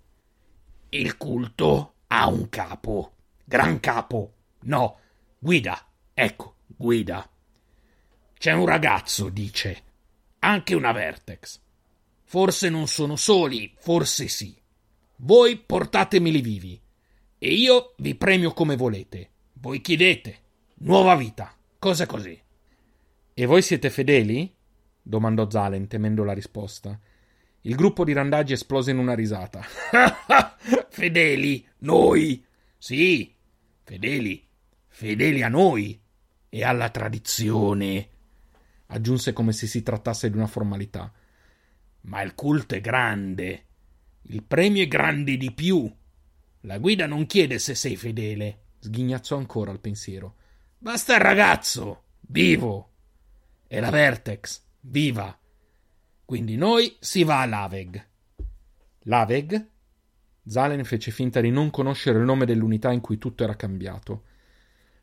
Il 0.89 1.15
culto 1.15 1.93
ha 2.07 2.27
un 2.27 2.49
capo. 2.49 3.13
Gran 3.45 3.79
capo. 3.79 4.33
No, 4.63 4.99
guida. 5.39 5.87
Ecco, 6.13 6.55
guida. 6.67 7.29
C'è 8.37 8.51
un 8.51 8.65
ragazzo, 8.65 9.29
dice. 9.29 9.83
Anche 10.39 10.75
una 10.75 10.91
Vertex. 10.91 11.61
Forse 12.25 12.69
non 12.69 12.87
sono 12.87 13.15
soli, 13.15 13.73
forse 13.79 14.27
sì. 14.27 14.53
Voi 15.17 15.57
portatemeli 15.57 16.41
vivi. 16.41 16.81
E 17.37 17.53
io 17.53 17.93
vi 17.97 18.15
premio 18.15 18.51
come 18.51 18.75
volete. 18.75 19.29
Voi 19.53 19.79
chiedete. 19.79 20.42
Nuova 20.75 21.15
vita. 21.15 21.55
Cose 21.79 22.05
così. 22.05 22.39
E 23.33 23.45
voi 23.45 23.61
siete 23.61 23.89
fedeli? 23.89 24.53
domandò 25.01 25.49
Zalen, 25.49 25.87
temendo 25.87 26.23
la 26.23 26.33
risposta. 26.33 26.99
Il 27.61 27.75
gruppo 27.75 28.03
di 28.03 28.13
randaggi 28.13 28.53
esplose 28.53 28.91
in 28.91 28.97
una 28.97 29.13
risata. 29.13 29.61
fedeli? 30.89 31.65
Noi? 31.79 32.43
Sì, 32.77 33.33
fedeli. 33.83 34.45
Fedeli 34.87 35.41
a 35.41 35.47
noi 35.47 35.99
e 36.49 36.63
alla 36.63 36.89
tradizione, 36.89 38.09
aggiunse 38.87 39.33
come 39.33 39.53
se 39.53 39.65
si 39.65 39.81
trattasse 39.81 40.29
di 40.29 40.37
una 40.37 40.45
formalità. 40.45 41.11
Ma 42.01 42.21
il 42.21 42.35
culto 42.35 42.75
è 42.75 42.81
grande. 42.81 43.65
Il 44.23 44.43
premio 44.43 44.83
è 44.83 44.87
grande 44.87 45.35
di 45.35 45.51
più. 45.51 45.91
La 46.61 46.77
guida 46.77 47.07
non 47.07 47.25
chiede 47.25 47.57
se 47.57 47.73
sei 47.73 47.95
fedele. 47.95 48.59
Sghignazzò 48.79 49.35
ancora 49.35 49.71
al 49.71 49.79
pensiero. 49.79 50.35
Basta 50.83 51.15
il 51.15 51.21
ragazzo, 51.21 52.03
vivo. 52.27 52.89
E 53.67 53.79
la 53.79 53.89
Vertex, 53.89 54.61
viva. 54.81 55.33
Quindi 56.25 56.57
noi 56.57 56.97
si 56.99 57.23
va 57.23 57.39
a 57.39 57.45
Laveg. 57.45 58.05
Zalen 60.45 60.83
fece 60.83 61.11
finta 61.11 61.39
di 61.39 61.51
non 61.51 61.69
conoscere 61.69 62.19
il 62.19 62.25
nome 62.25 62.45
dell'unità 62.45 62.91
in 62.91 62.99
cui 62.99 63.17
tutto 63.17 63.45
era 63.45 63.55
cambiato. 63.55 64.23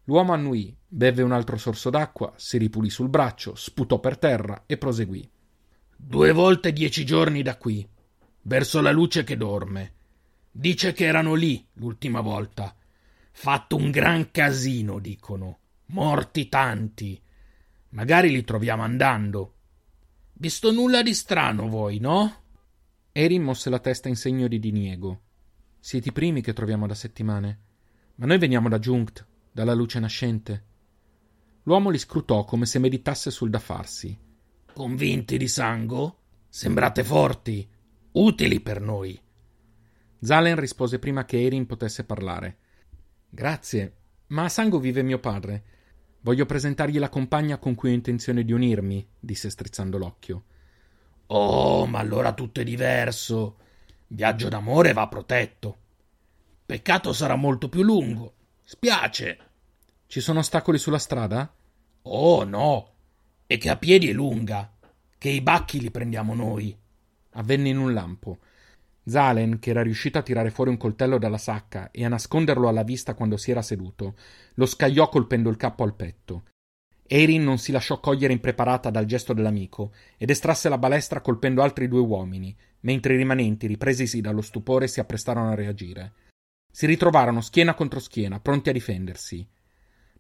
L'uomo 0.04 0.34
annui, 0.34 0.76
beve 0.86 1.22
un 1.22 1.32
altro 1.32 1.56
sorso 1.56 1.88
d'acqua, 1.88 2.30
si 2.36 2.58
ripulì 2.58 2.90
sul 2.90 3.08
braccio, 3.08 3.54
sputò 3.54 4.00
per 4.00 4.18
terra 4.18 4.64
e 4.66 4.76
proseguì. 4.76 5.26
Due 5.96 6.32
volte 6.32 6.74
dieci 6.74 7.06
giorni 7.06 7.40
da 7.40 7.56
qui, 7.56 7.88
verso 8.42 8.82
la 8.82 8.90
luce 8.90 9.24
che 9.24 9.38
dorme. 9.38 9.94
Dice 10.50 10.92
che 10.92 11.06
erano 11.06 11.32
lì 11.32 11.66
l'ultima 11.76 12.20
volta. 12.20 12.76
Fatto 13.32 13.76
un 13.76 13.90
gran 13.90 14.30
casino, 14.30 14.98
dicono. 14.98 15.59
Morti 15.92 16.48
tanti. 16.48 17.20
Magari 17.90 18.30
li 18.30 18.44
troviamo 18.44 18.82
andando. 18.82 19.54
Visto 20.34 20.70
nulla 20.70 21.02
di 21.02 21.12
strano 21.12 21.68
voi, 21.68 21.98
no? 21.98 22.42
Erin 23.10 23.42
mosse 23.42 23.70
la 23.70 23.80
testa 23.80 24.08
in 24.08 24.14
segno 24.14 24.46
di 24.46 24.60
diniego. 24.60 25.22
Siete 25.80 26.10
i 26.10 26.12
primi 26.12 26.42
che 26.42 26.52
troviamo 26.52 26.86
da 26.86 26.94
settimane. 26.94 27.58
Ma 28.16 28.26
noi 28.26 28.38
veniamo 28.38 28.68
da 28.68 28.78
Junct, 28.78 29.26
dalla 29.50 29.74
luce 29.74 29.98
nascente. 29.98 30.64
L'uomo 31.64 31.90
li 31.90 31.98
scrutò 31.98 32.44
come 32.44 32.66
se 32.66 32.78
meditasse 32.78 33.32
sul 33.32 33.50
da 33.50 33.58
farsi. 33.58 34.16
Convinti 34.72 35.36
di 35.38 35.48
sango? 35.48 36.18
Sembrate 36.48 37.02
forti, 37.02 37.68
utili 38.12 38.60
per 38.60 38.80
noi. 38.80 39.20
Zalen 40.20 40.56
rispose 40.56 41.00
prima 41.00 41.24
che 41.24 41.44
Erin 41.44 41.66
potesse 41.66 42.04
parlare. 42.04 42.58
Grazie, 43.28 43.96
ma 44.28 44.44
a 44.44 44.48
Sango 44.48 44.78
vive 44.78 45.02
mio 45.02 45.18
padre. 45.18 45.78
Voglio 46.22 46.44
presentargli 46.44 46.98
la 46.98 47.08
compagna 47.08 47.58
con 47.58 47.74
cui 47.74 47.90
ho 47.90 47.94
intenzione 47.94 48.44
di 48.44 48.52
unirmi, 48.52 49.06
disse 49.18 49.48
strizzando 49.48 49.96
l'occhio. 49.96 50.44
Oh, 51.26 51.86
ma 51.86 51.98
allora 51.98 52.34
tutto 52.34 52.60
è 52.60 52.64
diverso. 52.64 53.56
Viaggio 54.08 54.48
d'amore 54.48 54.92
va 54.92 55.08
protetto. 55.08 55.76
Peccato 56.66 57.12
sarà 57.12 57.36
molto 57.36 57.68
più 57.68 57.82
lungo. 57.82 58.34
Spiace. 58.64 59.38
Ci 60.06 60.20
sono 60.20 60.40
ostacoli 60.40 60.76
sulla 60.76 60.98
strada? 60.98 61.52
Oh, 62.02 62.44
no. 62.44 62.92
E 63.46 63.56
che 63.58 63.70
a 63.70 63.76
piedi 63.76 64.08
è 64.08 64.12
lunga. 64.12 64.72
Che 65.16 65.28
i 65.28 65.40
bacchi 65.40 65.80
li 65.80 65.90
prendiamo 65.90 66.34
noi. 66.34 66.76
Avvenne 67.30 67.68
in 67.68 67.78
un 67.78 67.94
lampo. 67.94 68.38
Zalen, 69.10 69.58
che 69.58 69.70
era 69.70 69.82
riuscito 69.82 70.18
a 70.18 70.22
tirare 70.22 70.50
fuori 70.50 70.70
un 70.70 70.76
coltello 70.76 71.18
dalla 71.18 71.36
sacca 71.36 71.90
e 71.90 72.04
a 72.04 72.08
nasconderlo 72.08 72.68
alla 72.68 72.84
vista 72.84 73.14
quando 73.14 73.36
si 73.36 73.50
era 73.50 73.60
seduto, 73.60 74.14
lo 74.54 74.66
scagliò 74.66 75.08
colpendo 75.08 75.50
il 75.50 75.56
capo 75.56 75.82
al 75.82 75.94
petto. 75.94 76.44
Erin 77.12 77.42
non 77.42 77.58
si 77.58 77.72
lasciò 77.72 77.98
cogliere 77.98 78.32
impreparata 78.32 78.88
dal 78.88 79.04
gesto 79.04 79.32
dell'amico 79.32 79.92
ed 80.16 80.30
estrasse 80.30 80.68
la 80.68 80.78
balestra 80.78 81.20
colpendo 81.20 81.60
altri 81.60 81.88
due 81.88 81.98
uomini, 81.98 82.56
mentre 82.82 83.14
i 83.14 83.16
rimanenti, 83.16 83.66
ripresisi 83.66 84.20
dallo 84.20 84.42
stupore, 84.42 84.86
si 84.86 85.00
apprestarono 85.00 85.50
a 85.50 85.56
reagire. 85.56 86.12
Si 86.70 86.86
ritrovarono 86.86 87.40
schiena 87.40 87.74
contro 87.74 87.98
schiena, 87.98 88.38
pronti 88.38 88.68
a 88.68 88.72
difendersi. 88.72 89.44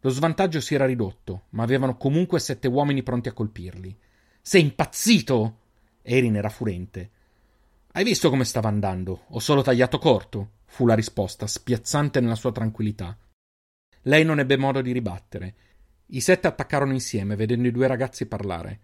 Lo 0.00 0.10
svantaggio 0.10 0.60
si 0.60 0.74
era 0.74 0.84
ridotto, 0.84 1.44
ma 1.50 1.62
avevano 1.62 1.96
comunque 1.96 2.40
sette 2.40 2.66
uomini 2.66 3.04
pronti 3.04 3.28
a 3.28 3.32
colpirli. 3.32 3.96
Sei 4.42 4.62
impazzito? 4.62 5.58
Erin 6.02 6.34
era 6.34 6.48
furente. 6.48 7.10
Hai 7.92 8.04
visto 8.04 8.30
come 8.30 8.44
stava 8.44 8.68
andando? 8.68 9.24
Ho 9.30 9.40
solo 9.40 9.62
tagliato 9.62 9.98
corto, 9.98 10.58
fu 10.66 10.86
la 10.86 10.94
risposta, 10.94 11.48
spiazzante 11.48 12.20
nella 12.20 12.36
sua 12.36 12.52
tranquillità. 12.52 13.18
Lei 14.02 14.24
non 14.24 14.38
ebbe 14.38 14.56
modo 14.56 14.80
di 14.80 14.92
ribattere. 14.92 15.54
I 16.06 16.20
sette 16.20 16.46
attaccarono 16.46 16.92
insieme, 16.92 17.34
vedendo 17.34 17.66
i 17.66 17.72
due 17.72 17.88
ragazzi 17.88 18.26
parlare. 18.26 18.80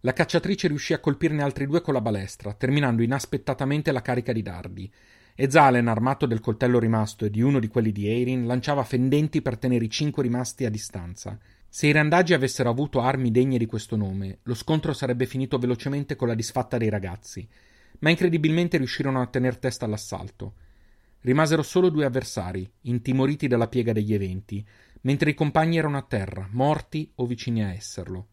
La 0.00 0.12
cacciatrice 0.12 0.66
riuscì 0.66 0.92
a 0.92 0.98
colpirne 0.98 1.44
altri 1.44 1.66
due 1.66 1.80
con 1.80 1.94
la 1.94 2.00
balestra, 2.00 2.52
terminando 2.52 3.04
inaspettatamente 3.04 3.92
la 3.92 4.02
carica 4.02 4.32
di 4.32 4.42
dardi. 4.42 4.92
E 5.36 5.48
Zalen, 5.48 5.86
armato 5.86 6.26
del 6.26 6.40
coltello 6.40 6.80
rimasto 6.80 7.24
e 7.24 7.30
di 7.30 7.40
uno 7.40 7.60
di 7.60 7.68
quelli 7.68 7.92
di 7.92 8.08
Eirin, 8.08 8.44
lanciava 8.44 8.82
fendenti 8.82 9.40
per 9.40 9.56
tenere 9.56 9.84
i 9.84 9.90
cinque 9.90 10.24
rimasti 10.24 10.64
a 10.64 10.70
distanza. 10.70 11.38
Se 11.68 11.86
i 11.86 11.92
randagi 11.92 12.34
avessero 12.34 12.70
avuto 12.70 13.00
armi 13.00 13.30
degne 13.30 13.56
di 13.56 13.66
questo 13.66 13.94
nome, 13.94 14.38
lo 14.42 14.54
scontro 14.54 14.92
sarebbe 14.92 15.26
finito 15.26 15.58
velocemente 15.58 16.16
con 16.16 16.26
la 16.26 16.34
disfatta 16.34 16.76
dei 16.76 16.88
ragazzi, 16.88 17.48
ma 18.00 18.10
incredibilmente 18.10 18.76
riuscirono 18.76 19.20
a 19.20 19.26
tener 19.26 19.56
testa 19.58 19.84
all'assalto. 19.84 20.54
Rimasero 21.20 21.62
solo 21.62 21.88
due 21.88 22.04
avversari, 22.04 22.70
intimoriti 22.82 23.48
dalla 23.48 23.68
piega 23.68 23.92
degli 23.92 24.14
eventi, 24.14 24.66
mentre 25.02 25.30
i 25.30 25.34
compagni 25.34 25.78
erano 25.78 25.96
a 25.96 26.02
terra, 26.02 26.48
morti 26.52 27.10
o 27.16 27.26
vicini 27.26 27.62
a 27.62 27.72
esserlo. 27.72 28.28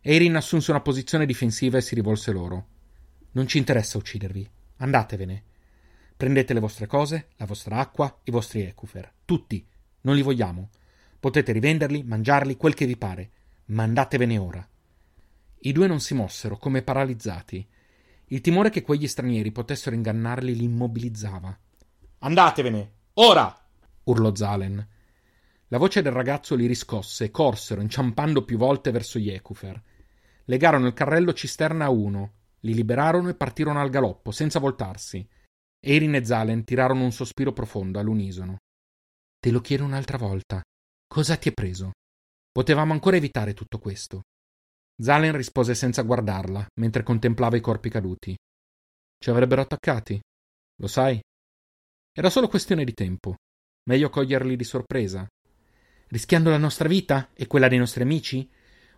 Erin 0.00 0.36
assunse 0.36 0.70
una 0.70 0.80
posizione 0.80 1.26
difensiva 1.26 1.78
e 1.78 1.80
si 1.80 1.94
rivolse 1.94 2.30
loro. 2.30 2.66
Non 3.32 3.46
ci 3.48 3.58
interessa 3.58 3.98
uccidervi. 3.98 4.48
Andatevene. 4.76 5.42
Prendete 6.16 6.52
le 6.52 6.60
vostre 6.60 6.86
cose, 6.86 7.28
la 7.36 7.46
vostra 7.46 7.78
acqua, 7.78 8.20
i 8.24 8.30
vostri 8.30 8.62
ecufer. 8.62 9.10
Tutti. 9.24 9.66
Non 10.02 10.14
li 10.14 10.22
vogliamo. 10.22 10.70
Potete 11.18 11.52
rivenderli, 11.52 12.02
mangiarli, 12.02 12.56
quel 12.56 12.74
che 12.74 12.86
vi 12.86 12.96
pare. 12.96 13.30
Ma 13.66 13.84
andatevene 13.84 14.36
ora. 14.36 14.68
I 15.60 15.72
due 15.72 15.86
non 15.86 16.00
si 16.00 16.12
mossero, 16.12 16.58
come 16.58 16.82
paralizzati. 16.82 17.66
Il 18.26 18.40
timore 18.40 18.70
che 18.70 18.82
quegli 18.82 19.06
stranieri 19.06 19.52
potessero 19.52 19.94
ingannarli 19.94 20.56
li 20.56 20.64
immobilizzava. 20.64 21.56
Andatevene! 22.18 22.92
Ora! 23.14 23.54
urlò 24.04 24.34
Zalen. 24.34 24.88
La 25.68 25.78
voce 25.78 26.02
del 26.02 26.12
ragazzo 26.12 26.54
li 26.54 26.66
riscosse 26.66 27.24
e 27.24 27.30
corsero, 27.30 27.80
inciampando 27.80 28.44
più 28.44 28.56
volte 28.56 28.90
verso 28.90 29.18
gli 29.18 29.30
Ecufer. 29.30 29.80
Legarono 30.44 30.86
il 30.86 30.92
carrello 30.94 31.32
cisterna 31.32 31.86
a 31.86 31.90
uno, 31.90 32.32
li 32.60 32.74
liberarono 32.74 33.28
e 33.28 33.34
partirono 33.34 33.80
al 33.80 33.90
galoppo, 33.90 34.30
senza 34.30 34.58
voltarsi. 34.58 35.26
Erin 35.80 36.14
e 36.14 36.24
Zalen 36.24 36.64
tirarono 36.64 37.04
un 37.04 37.12
sospiro 37.12 37.52
profondo 37.52 37.98
all'unisono. 37.98 38.56
Te 39.38 39.50
lo 39.50 39.60
chiedo 39.60 39.84
un'altra 39.84 40.16
volta. 40.16 40.62
Cosa 41.06 41.36
ti 41.36 41.50
è 41.50 41.52
preso? 41.52 41.92
Potevamo 42.50 42.92
ancora 42.92 43.16
evitare 43.16 43.52
tutto 43.52 43.78
questo. 43.78 44.22
Zalen 44.96 45.36
rispose 45.36 45.74
senza 45.74 46.02
guardarla, 46.02 46.66
mentre 46.80 47.02
contemplava 47.02 47.56
i 47.56 47.60
corpi 47.60 47.88
caduti. 47.88 48.36
Ci 49.18 49.30
avrebbero 49.30 49.62
attaccati. 49.62 50.20
Lo 50.80 50.86
sai? 50.86 51.20
Era 52.12 52.30
solo 52.30 52.48
questione 52.48 52.84
di 52.84 52.94
tempo. 52.94 53.34
Meglio 53.88 54.08
coglierli 54.08 54.54
di 54.54 54.64
sorpresa. 54.64 55.26
Rischiando 56.08 56.50
la 56.50 56.58
nostra 56.58 56.88
vita 56.88 57.30
e 57.34 57.46
quella 57.46 57.68
dei 57.68 57.78
nostri 57.78 58.02
amici? 58.02 58.48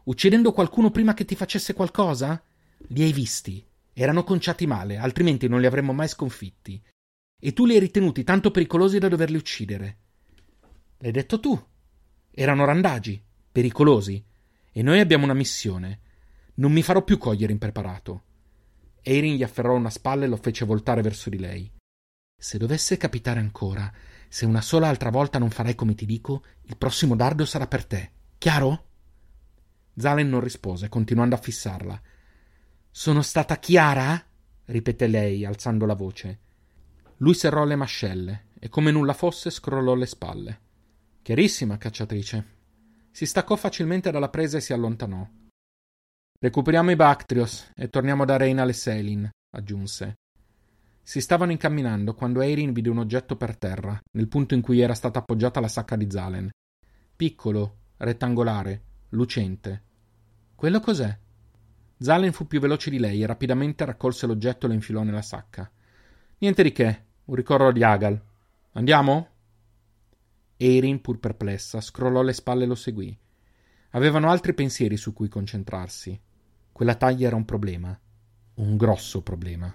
Uccidendo 0.05 0.53
qualcuno 0.53 0.91
prima 0.91 1.15
che 1.15 1.25
ti 1.25 1.35
facesse 1.35 1.73
qualcosa? 1.73 2.43
Li 2.89 3.03
hai 3.03 3.13
visti. 3.13 3.67
Erano 3.93 4.23
conciati 4.23 4.67
male, 4.67 4.99
altrimenti 4.99 5.49
non 5.49 5.61
li 5.61 5.67
avremmo 5.67 5.95
mai 5.95 6.09
sconfitti. 6.09 6.81
E 7.41 7.53
tu 7.55 7.65
li 7.65 7.73
hai 7.73 7.81
ritenuti 7.81 8.23
tanto 8.23 8.51
pericolosi 8.51 8.99
da 8.99 9.09
doverli 9.09 9.37
uccidere. 9.37 9.99
L'hai 10.99 11.13
detto 11.13 11.41
tu. 11.41 11.59
Erano 12.31 12.67
randagi, 12.67 13.23
pericolosi. 13.51 14.23
E 14.77 14.83
noi 14.83 15.01
abbiamo 15.01 15.25
una 15.25 15.33
missione. 15.33 16.01
Non 16.57 16.71
mi 16.71 16.83
farò 16.83 17.03
più 17.03 17.17
cogliere 17.17 17.51
impreparato. 17.51 18.25
Erin 19.01 19.35
gli 19.35 19.43
afferrò 19.43 19.75
una 19.75 19.89
spalla 19.89 20.27
e 20.27 20.29
lo 20.29 20.37
fece 20.37 20.67
voltare 20.67 21.01
verso 21.01 21.31
di 21.31 21.39
lei. 21.39 21.73
Se 22.39 22.59
dovesse 22.59 22.99
capitare 22.99 23.41
ancora, 23.41 23.91
se 24.29 24.45
una 24.45 24.61
sola 24.61 24.89
altra 24.89 25.09
volta 25.09 25.39
non 25.39 25.49
farai 25.49 25.75
come 25.75 25.95
ti 25.95 26.05
dico, 26.05 26.45
il 26.65 26.77
prossimo 26.77 27.17
dardo 27.17 27.47
sarà 27.47 27.67
per 27.67 27.87
te. 27.87 28.11
Chiaro? 28.37 28.89
Zalen 29.97 30.29
non 30.29 30.41
rispose, 30.41 30.91
continuando 30.91 31.37
a 31.37 31.39
fissarla. 31.39 31.99
Sono 32.91 33.23
stata 33.23 33.57
chiara? 33.57 34.23
ripeté 34.67 35.07
lei, 35.07 35.47
alzando 35.47 35.87
la 35.87 35.95
voce. 35.95 36.41
Lui 37.17 37.33
serrò 37.33 37.65
le 37.65 37.77
mascelle 37.77 38.49
e, 38.59 38.69
come 38.69 38.91
nulla 38.91 39.15
fosse, 39.15 39.49
scrollò 39.49 39.95
le 39.95 40.07
spalle. 40.07 40.61
Chiarissima, 41.23 41.79
cacciatrice. 41.79 42.56
Si 43.17 43.25
staccò 43.25 43.57
facilmente 43.57 44.11
dalla 44.11 44.29
presa 44.29 44.59
e 44.59 44.61
si 44.61 44.75
allontanò. 44.75 45.27
Recuperiamo 46.39 46.91
i 46.91 46.97
Bactrios 46.97 47.71
e 47.75 47.89
torniamo 47.89 48.27
da 48.27 48.37
Reina 48.37 48.61
alle 48.61 48.75
Selin, 48.75 49.27
aggiunse. 49.53 50.19
Si 51.03 51.23
stavano 51.23 51.51
incamminando 51.51 52.13
quando 52.13 52.43
Eirin 52.43 52.75
vide 52.75 52.91
un 52.91 52.99
oggetto 52.99 53.35
per 53.37 53.57
terra, 53.57 53.99
nel 54.13 54.29
punto 54.29 54.53
in 54.53 54.61
cui 54.61 54.81
era 54.81 54.93
stata 54.93 55.21
appoggiata 55.21 55.61
la 55.61 55.69
sacca 55.69 55.97
di 55.97 56.11
Zalen. 56.11 56.51
Piccolo, 57.17 57.77
rettangolare, 57.97 58.83
lucente. 59.09 59.83
Quello 60.55 60.81
cos'è? 60.81 61.19
Zalen 61.97 62.35
fu 62.35 62.47
più 62.47 62.61
veloce 62.61 62.91
di 62.91 62.99
lei 62.99 63.23
e 63.23 63.27
rapidamente 63.27 63.87
raccolse 63.87 64.27
l'oggetto 64.27 64.67
e 64.67 64.69
lo 64.69 64.75
infilò 64.75 65.03
nella 65.05 65.23
sacca. 65.23 65.71
Niente 66.37 66.63
di 66.63 66.71
che, 66.71 67.05
un 67.25 67.35
ricordo 67.35 67.73
di 67.73 67.83
Agal. 67.83 68.23
Andiamo? 68.73 69.36
Erin, 70.57 71.01
pur 71.01 71.19
perplessa, 71.19 71.81
scrollò 71.81 72.23
le 72.23 72.33
spalle 72.33 72.65
e 72.65 72.67
lo 72.67 72.75
seguì. 72.75 73.17
Avevano 73.91 74.31
altri 74.31 74.55
pensieri 74.55 74.97
su 74.97 75.13
cui 75.13 75.29
concentrarsi. 75.29 76.19
Quella 76.73 76.95
taglia 76.95 77.27
era 77.27 77.37
un 77.37 77.45
problema. 77.45 77.99
Un 78.55 78.77
grosso 78.77 79.23
problema. 79.23 79.75